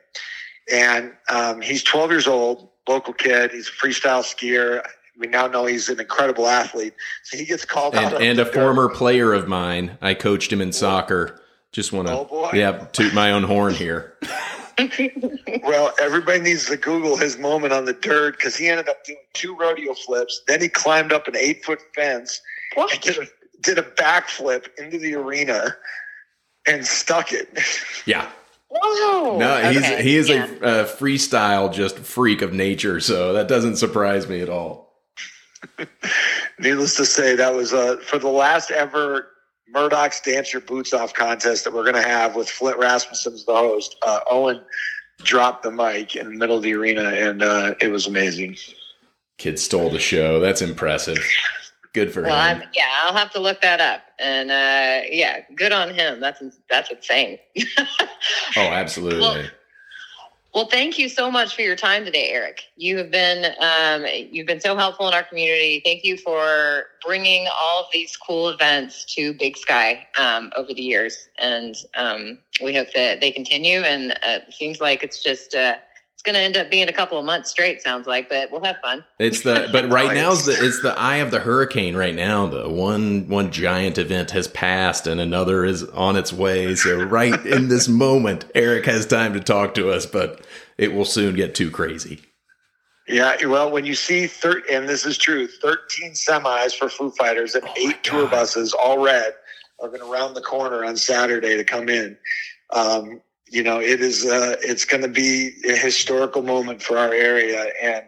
and 0.74 1.14
um, 1.30 1.62
he's 1.62 1.82
12 1.84 2.10
years 2.12 2.28
old, 2.28 2.70
local 2.90 3.14
kid. 3.14 3.52
He's 3.52 3.70
a 3.70 3.72
freestyle 3.72 4.22
skier. 4.24 4.86
We 5.18 5.28
now 5.28 5.48
know 5.48 5.66
he's 5.66 5.88
an 5.90 6.00
incredible 6.00 6.48
athlete. 6.48 6.94
So 7.24 7.38
he 7.38 7.46
gets 7.46 7.64
called 7.64 7.96
And, 7.96 8.16
out. 8.16 8.22
and 8.22 8.38
a 8.40 8.46
former 8.46 8.90
player 8.90 9.32
of 9.34 9.48
mine. 9.48 9.98
I 10.02 10.14
coached 10.14 10.52
him 10.52 10.60
in 10.60 10.74
soccer. 10.74 11.40
Just 11.72 11.94
want 11.94 12.10
Oh, 12.10 12.50
to 12.52 12.58
yeah 12.58 12.86
toot 12.92 13.14
my 13.14 13.32
own 13.32 13.44
horn 13.44 13.76
here. 13.76 14.16
Well, 15.64 15.94
everybody 16.00 16.40
needs 16.40 16.68
to 16.68 16.78
Google 16.78 17.18
his 17.18 17.38
moment 17.38 17.74
on 17.74 17.86
the 17.86 17.94
dirt 17.94 18.38
because 18.38 18.56
he 18.56 18.68
ended 18.68 18.88
up 18.88 19.04
doing 19.04 19.18
two 19.34 19.56
rodeo 19.56 19.94
flips. 19.94 20.42
Then 20.48 20.62
he 20.62 20.70
climbed 20.70 21.12
up 21.12 21.28
an 21.28 21.36
eight 21.36 21.66
foot 21.66 21.80
fence 21.96 22.42
and 22.76 23.02
did 23.02 23.18
a, 23.18 23.26
did 23.62 23.78
a 23.80 23.84
backflip 23.84 24.68
into 24.78 24.98
the 25.00 25.16
arena 25.16 25.76
and 26.68 26.86
stuck 26.86 27.32
it. 27.32 27.50
Yeah. 28.06 28.30
Whoa. 28.70 29.38
No, 29.38 29.72
he's 29.72 29.78
Okay, 29.78 30.04
he 30.04 30.16
is 30.18 30.30
yeah. 30.30 30.46
a, 30.62 30.82
a 30.82 30.86
freestyle 30.86 31.74
just 31.74 31.98
freak 32.00 32.42
of 32.42 32.54
nature. 32.54 33.00
So 33.00 33.34
that 33.34 33.48
doesn't 33.48 33.78
surprise 33.78 34.28
me 34.28 34.42
at 34.42 34.50
all. 34.50 34.94
Needless 36.60 36.96
to 36.98 37.06
say, 37.06 37.36
that 37.36 37.54
was 37.54 37.74
uh, 37.74 37.98
for 37.98 38.20
the 38.20 38.30
last 38.30 38.72
ever 38.72 39.28
Murdoch's 39.70 40.20
Dance 40.22 40.54
Your 40.54 40.62
Boots 40.62 40.94
Off 40.94 41.14
contest 41.14 41.64
that 41.64 41.74
we're 41.74 41.84
going 41.84 41.96
to 42.02 42.08
have 42.08 42.36
with 42.36 42.50
Flint 42.50 42.78
Rasmussen 42.78 43.34
as 43.34 43.46
the 43.46 43.54
host. 43.56 43.96
Uh, 44.02 44.20
Owen 44.30 44.62
dropped 45.24 45.64
the 45.64 45.72
mic 45.72 46.16
in 46.16 46.26
the 46.28 46.36
middle 46.36 46.58
of 46.58 46.64
the 46.64 46.74
arena, 46.74 47.04
and 47.04 47.42
uh, 47.44 47.76
it 47.82 47.90
was 47.90 48.08
amazing. 48.08 48.56
Kid 49.38 49.60
stole 49.60 49.90
the 49.90 50.00
show. 50.00 50.40
That's 50.40 50.62
impressive. 50.62 51.18
Good 51.94 52.14
for 52.14 52.22
Well, 52.22 52.36
him. 52.56 52.62
I'm, 52.62 52.70
yeah, 52.74 52.90
I'll 53.02 53.14
have 53.16 53.32
to 53.34 53.40
look 53.40 53.62
that 53.62 53.80
up. 53.82 54.02
And 54.20 54.52
uh, 54.52 55.08
yeah, 55.10 55.42
good 55.56 55.72
on 55.72 55.94
him. 55.94 56.20
That's 56.20 56.42
that's 56.70 56.92
insane. 56.92 57.40
Oh, 58.56 58.62
absolutely. 58.62 59.20
Well, 59.20 59.44
Well, 60.58 60.66
thank 60.66 60.98
you 60.98 61.08
so 61.08 61.30
much 61.30 61.56
for 61.56 61.62
your 61.62 61.76
time 61.76 62.04
today, 62.04 62.30
Eric. 62.32 62.64
You 62.78 62.98
have 62.98 63.12
been 63.12 63.54
um, 63.62 64.08
you've 64.32 64.48
been 64.48 64.60
so 64.60 64.76
helpful 64.76 65.08
in 65.08 65.14
our 65.14 65.22
community. 65.22 65.84
Thank 65.86 66.04
you 66.04 66.18
for 66.18 66.86
bringing 67.06 67.48
all 67.62 67.82
of 67.82 67.86
these 67.94 68.18
cool 68.18 68.50
events 68.50 69.06
to 69.14 69.36
Big 69.36 69.56
Sky 69.56 70.08
um, 70.18 70.52
over 70.58 70.74
the 70.74 70.82
years, 70.82 71.30
and 71.38 71.76
um, 71.96 72.40
we 72.64 72.74
hope 72.74 72.88
that 72.96 73.22
they 73.22 73.30
continue. 73.30 73.82
And 73.82 74.14
uh, 74.14 74.40
it 74.48 74.52
seems 74.52 74.82
like 74.82 75.04
it's 75.04 75.22
just 75.22 75.54
uh, 75.54 75.76
going 76.28 76.36
to 76.36 76.42
end 76.42 76.58
up 76.58 76.70
being 76.70 76.90
a 76.90 76.94
couple 76.94 77.18
of 77.18 77.26
months 77.26 77.50
straight. 77.50 77.82
Sounds 77.82 78.06
like, 78.06 78.28
but 78.30 78.52
we'll 78.52 78.64
have 78.64 78.76
fun. 78.84 79.04
It's 79.18 79.42
the 79.42 79.70
but 79.72 79.90
right 79.90 80.08
Nice. 80.08 80.16
now 80.16 80.32
is 80.34 80.46
the 80.46 80.66
it's 80.66 80.82
the 80.82 80.94
eye 81.00 81.18
of 81.18 81.32
the 81.32 81.40
hurricane 81.40 81.96
right 81.96 82.14
now. 82.14 82.46
The 82.46 82.70
one 82.70 83.28
one 83.30 83.52
giant 83.52 83.98
event 83.98 84.32
has 84.32 84.48
passed 84.50 85.08
and 85.08 85.20
another 85.22 85.64
is 85.66 85.84
on 85.86 86.16
its 86.18 86.32
way. 86.34 86.76
So 86.76 87.04
right 87.06 87.44
in 87.46 87.70
this 87.70 87.88
moment, 88.06 88.46
Eric 88.54 88.86
has 88.86 89.06
time 89.08 89.34
to 89.34 89.40
talk 89.40 89.74
to 89.76 89.90
us, 89.90 90.06
but 90.06 90.46
it 90.78 90.94
will 90.94 91.06
soon 91.06 91.36
get 91.36 91.56
too 91.56 91.72
crazy. 91.72 92.20
Yeah, 93.08 93.38
well, 93.46 93.72
when 93.72 93.86
you 93.86 93.96
see 93.96 94.28
thir- 94.28 94.64
and 94.70 94.88
this 94.90 95.06
is 95.06 95.18
true, 95.18 95.48
thirteen 95.48 96.12
semis 96.12 96.76
for 96.76 96.90
Foo 96.90 97.10
Fighters 97.12 97.56
and 97.56 97.64
Oh 97.64 97.68
my 97.68 97.90
eight 97.92 98.04
tour 98.04 98.24
God. 98.24 98.32
buses, 98.32 98.74
all 98.74 99.02
red. 99.04 99.34
are 99.80 99.88
going 99.88 100.02
to 100.02 100.12
round 100.12 100.36
the 100.36 100.42
corner 100.42 100.84
on 100.84 100.98
Saturday 100.98 101.56
to 101.56 101.64
come 101.64 101.88
in. 101.88 102.18
Um, 102.74 103.22
you 103.50 103.64
know, 103.64 103.80
it 103.80 104.02
is 104.02 104.26
uh, 104.26 104.56
it's 104.62 104.86
going 104.86 105.04
to 105.04 105.10
be 105.10 105.54
a 105.68 105.76
historical 105.76 106.42
moment 106.42 106.82
for 106.82 106.98
our 106.98 107.14
area, 107.14 107.72
and 107.82 108.04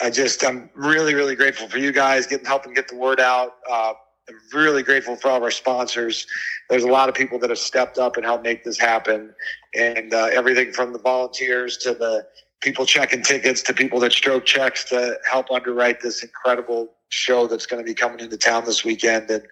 I 0.00 0.10
just 0.10 0.44
I'm 0.44 0.70
really 0.74 1.14
really 1.14 1.34
grateful 1.34 1.68
for 1.68 1.78
you 1.78 1.92
guys 1.92 2.26
getting 2.26 2.46
helping 2.46 2.74
get 2.74 2.88
the 2.88 2.96
word 2.96 3.20
out. 3.20 3.54
Uh, 3.70 3.94
I'm 4.28 4.36
really 4.52 4.82
grateful 4.82 5.16
for 5.16 5.30
all 5.30 5.36
of 5.36 5.42
our 5.42 5.50
sponsors. 5.50 6.26
There's 6.68 6.84
a 6.84 6.88
lot 6.88 7.08
of 7.08 7.14
people 7.14 7.38
that 7.38 7.50
have 7.50 7.58
stepped 7.58 7.96
up 7.96 8.16
and 8.16 8.26
helped 8.26 8.44
make 8.44 8.64
this 8.64 8.78
happen, 8.78 9.34
and 9.74 10.12
uh, 10.12 10.28
everything 10.32 10.72
from 10.72 10.92
the 10.92 10.98
volunteers 10.98 11.76
to 11.78 11.94
the 11.94 12.26
people 12.60 12.86
checking 12.86 13.22
tickets 13.22 13.62
to 13.62 13.74
people 13.74 14.00
that 14.00 14.12
stroke 14.12 14.44
checks 14.44 14.84
to 14.84 15.18
help 15.28 15.50
underwrite 15.50 16.00
this 16.00 16.22
incredible 16.22 16.92
show 17.08 17.46
that's 17.46 17.66
going 17.66 17.82
to 17.82 17.86
be 17.86 17.94
coming 17.94 18.18
into 18.20 18.36
town 18.36 18.64
this 18.64 18.84
weekend. 18.84 19.30
And 19.30 19.42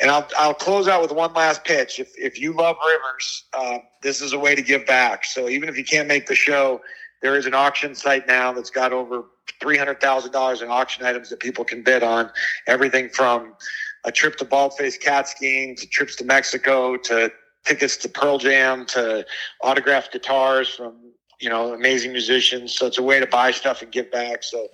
and 0.00 0.10
I'll 0.10 0.28
I'll 0.36 0.54
close 0.54 0.88
out 0.88 1.02
with 1.02 1.12
one 1.12 1.32
last 1.34 1.64
pitch. 1.64 1.98
If 1.98 2.12
if 2.18 2.38
you 2.38 2.52
love 2.52 2.76
rivers, 2.86 3.44
uh, 3.52 3.78
this 4.02 4.20
is 4.20 4.32
a 4.32 4.38
way 4.38 4.54
to 4.54 4.62
give 4.62 4.86
back. 4.86 5.24
So 5.24 5.48
even 5.48 5.68
if 5.68 5.76
you 5.78 5.84
can't 5.84 6.08
make 6.08 6.26
the 6.26 6.34
show, 6.34 6.80
there 7.22 7.36
is 7.36 7.46
an 7.46 7.54
auction 7.54 7.94
site 7.94 8.26
now 8.26 8.52
that's 8.52 8.70
got 8.70 8.92
over 8.92 9.24
three 9.60 9.78
hundred 9.78 10.00
thousand 10.00 10.32
dollars 10.32 10.62
in 10.62 10.68
auction 10.68 11.04
items 11.04 11.30
that 11.30 11.40
people 11.40 11.64
can 11.64 11.82
bid 11.82 12.02
on. 12.02 12.30
Everything 12.66 13.08
from 13.08 13.54
a 14.04 14.12
trip 14.12 14.36
to 14.36 14.44
Baldface 14.44 15.00
cat 15.00 15.28
skiing 15.28 15.76
to 15.76 15.86
trips 15.86 16.16
to 16.16 16.24
Mexico 16.24 16.96
to 16.96 17.32
tickets 17.64 17.96
to 17.98 18.08
Pearl 18.08 18.38
Jam 18.38 18.84
to 18.86 19.24
autographed 19.62 20.12
guitars 20.12 20.68
from 20.68 20.96
you 21.42 21.50
know 21.50 21.74
amazing 21.74 22.12
musicians. 22.12 22.74
So 22.74 22.86
it's 22.86 22.98
a 22.98 23.02
way 23.02 23.20
to 23.20 23.26
buy 23.26 23.50
stuff 23.50 23.82
and 23.82 23.90
give 23.90 24.10
back. 24.10 24.44
So 24.44 24.68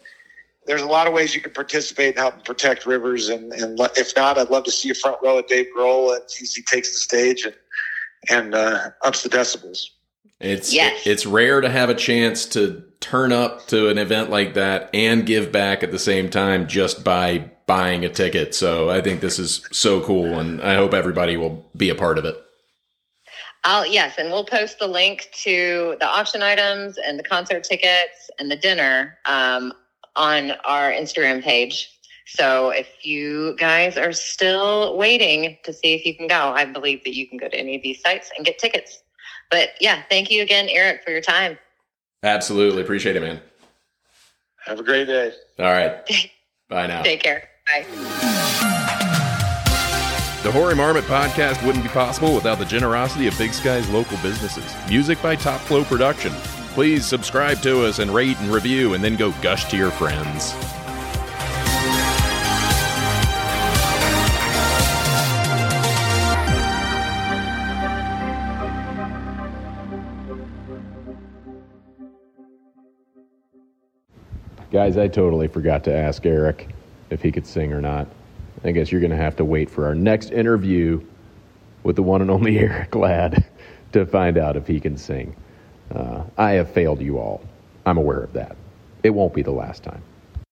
there's 0.67 0.83
a 0.83 0.87
lot 0.87 1.07
of 1.07 1.15
ways 1.15 1.35
you 1.35 1.41
can 1.41 1.53
participate 1.53 2.11
and 2.11 2.19
help 2.19 2.45
protect 2.45 2.85
rivers. 2.85 3.31
And, 3.31 3.53
and 3.55 3.81
if 3.97 4.15
not, 4.15 4.37
I'd 4.37 4.51
love 4.51 4.65
to 4.65 4.71
see 4.71 4.91
a 4.91 4.95
front 4.95 5.17
row 5.23 5.39
at 5.39 5.49
Dave 5.49 5.67
Grohl 5.75 6.15
as 6.15 6.55
he 6.55 6.63
takes 6.63 6.93
the 6.93 6.99
stage 6.99 7.45
and 7.45 7.55
and 8.29 8.55
uh, 8.55 8.91
ups 9.03 9.23
the 9.23 9.31
decibels. 9.31 9.87
It's 10.41 10.73
yes. 10.73 11.07
it's 11.07 11.27
rare 11.27 11.61
to 11.61 11.71
have 11.71 11.89
a 11.89 11.95
chance 11.95 12.47
to 12.47 12.85
turn 13.01 13.33
up 13.33 13.67
to 13.69 13.89
an 13.89 13.99
event 13.99 14.31
like 14.31 14.55
that 14.55 14.91
and 14.93 15.27
give 15.27 15.51
back 15.51 15.83
at 15.83 15.91
the 15.91 15.99
same 15.99 16.31
time 16.31 16.69
just 16.69 17.03
by 17.03 17.51
buying 17.67 18.05
a 18.05 18.09
ticket. 18.09 18.55
So 18.55 18.91
I 18.91 19.01
think 19.01 19.21
this 19.21 19.39
is 19.39 19.67
so 19.73 20.01
cool, 20.01 20.39
and 20.39 20.61
I 20.61 20.75
hope 20.75 20.95
everybody 20.95 21.37
will 21.37 21.69
be 21.77 21.91
a 21.91 21.95
part 21.95 22.19
of 22.19 22.25
it. 22.25 22.37
I'll 23.65 23.87
yes, 23.87 24.15
and 24.19 24.31
we'll 24.31 24.45
post 24.45 24.79
the 24.79 24.87
link 24.87 25.29
to 25.43 25.97
the 26.01 26.07
auction 26.07 26.43
items 26.43 26.99
and 26.99 27.19
the 27.19 27.23
concert 27.23 27.65
tickets 27.65 28.31
and 28.39 28.51
the 28.51 28.57
dinner 28.57 29.19
um, 29.27 29.73
on 30.17 30.53
our 30.65 30.91
Instagram 30.91 31.43
page. 31.43 31.91
So 32.27 32.71
if 32.71 32.89
you 33.03 33.57
guys 33.57 33.97
are 33.97 34.13
still 34.13 34.97
waiting 34.97 35.57
to 35.65 35.73
see 35.73 35.95
if 35.95 36.05
you 36.05 36.15
can 36.15 36.29
go, 36.29 36.53
I 36.55 36.67
believe 36.67 37.03
that 37.05 37.15
you 37.15 37.27
can 37.27 37.39
go 37.39 37.49
to 37.49 37.57
any 37.59 37.75
of 37.77 37.83
these 37.83 38.01
sites 38.03 38.31
and 38.37 38.45
get 38.45 38.59
tickets. 38.59 39.03
But 39.51 39.71
yeah, 39.81 40.03
thank 40.11 40.31
you 40.31 40.43
again, 40.43 40.69
Eric, 40.71 41.03
for 41.05 41.11
your 41.11 41.23
time. 41.23 41.59
Absolutely. 42.23 42.83
Appreciate 42.83 43.17
it, 43.17 43.21
man. 43.21 43.41
Have 44.67 44.79
a 44.79 44.83
great 44.83 45.07
day. 45.07 45.33
All 45.59 45.73
right. 45.73 46.07
Bye 46.69 46.87
now. 46.87 47.03
Take 47.03 47.23
care. 47.23 47.49
Bye. 47.67 48.35
The 50.49 50.53
Hoary 50.53 50.75
Marmot 50.75 51.05
podcast 51.05 51.63
wouldn't 51.67 51.85
be 51.85 51.91
possible 51.91 52.35
without 52.35 52.59
the 52.59 52.65
generosity 52.65 53.27
of 53.27 53.37
Big 53.37 53.53
Sky's 53.53 53.87
local 53.91 54.17
businesses. 54.23 54.75
Music 54.89 55.21
by 55.21 55.37
Top 55.37 55.61
Flow 55.61 55.85
Production. 55.85 56.33
Please 56.73 57.05
subscribe 57.05 57.61
to 57.61 57.85
us 57.85 57.99
and 57.99 58.11
rate 58.11 58.39
and 58.39 58.51
review, 58.51 58.95
and 58.95 59.05
then 59.05 59.15
go 59.15 59.31
gush 59.43 59.67
to 59.67 59.77
your 59.77 59.91
friends. 59.91 60.55
Guys, 74.73 74.97
I 74.97 75.09
totally 75.09 75.49
forgot 75.49 75.85
to 75.85 75.95
ask 75.95 76.25
Eric 76.25 76.71
if 77.11 77.21
he 77.21 77.31
could 77.31 77.47
sing 77.47 77.71
or 77.75 77.83
not. 77.83 78.09
I 78.65 78.73
guess 78.73 78.91
you're 78.91 79.01
going 79.01 79.11
to 79.13 79.17
have 79.17 79.37
to 79.37 79.45
wait 79.45 79.71
for 79.71 79.87
our 79.87 79.95
next 79.95 80.31
interview 80.31 81.01
with 81.83 81.97
the 81.97 82.03
one 82.03 82.23
and 82.23 82.31
only 82.31 82.59
Eric 82.59 82.95
Ladd 82.95 83.45
to 83.93 84.07
find 84.07 84.37
out 84.37 84.57
if 84.57 84.67
he 84.67 84.81
can 84.81 84.97
sing. 84.97 85.35
Uh, 85.95 86.25
I 86.37 86.53
have 86.53 86.71
failed 86.71 87.01
you 87.01 87.19
all. 87.19 87.43
I'm 87.87 87.97
aware 87.97 88.21
of 88.21 88.33
that. 88.35 88.57
It 89.03 89.11
won't 89.11 89.33
be 89.33 89.43
the 89.43 89.53
last 89.53 89.83
time. 89.83 90.03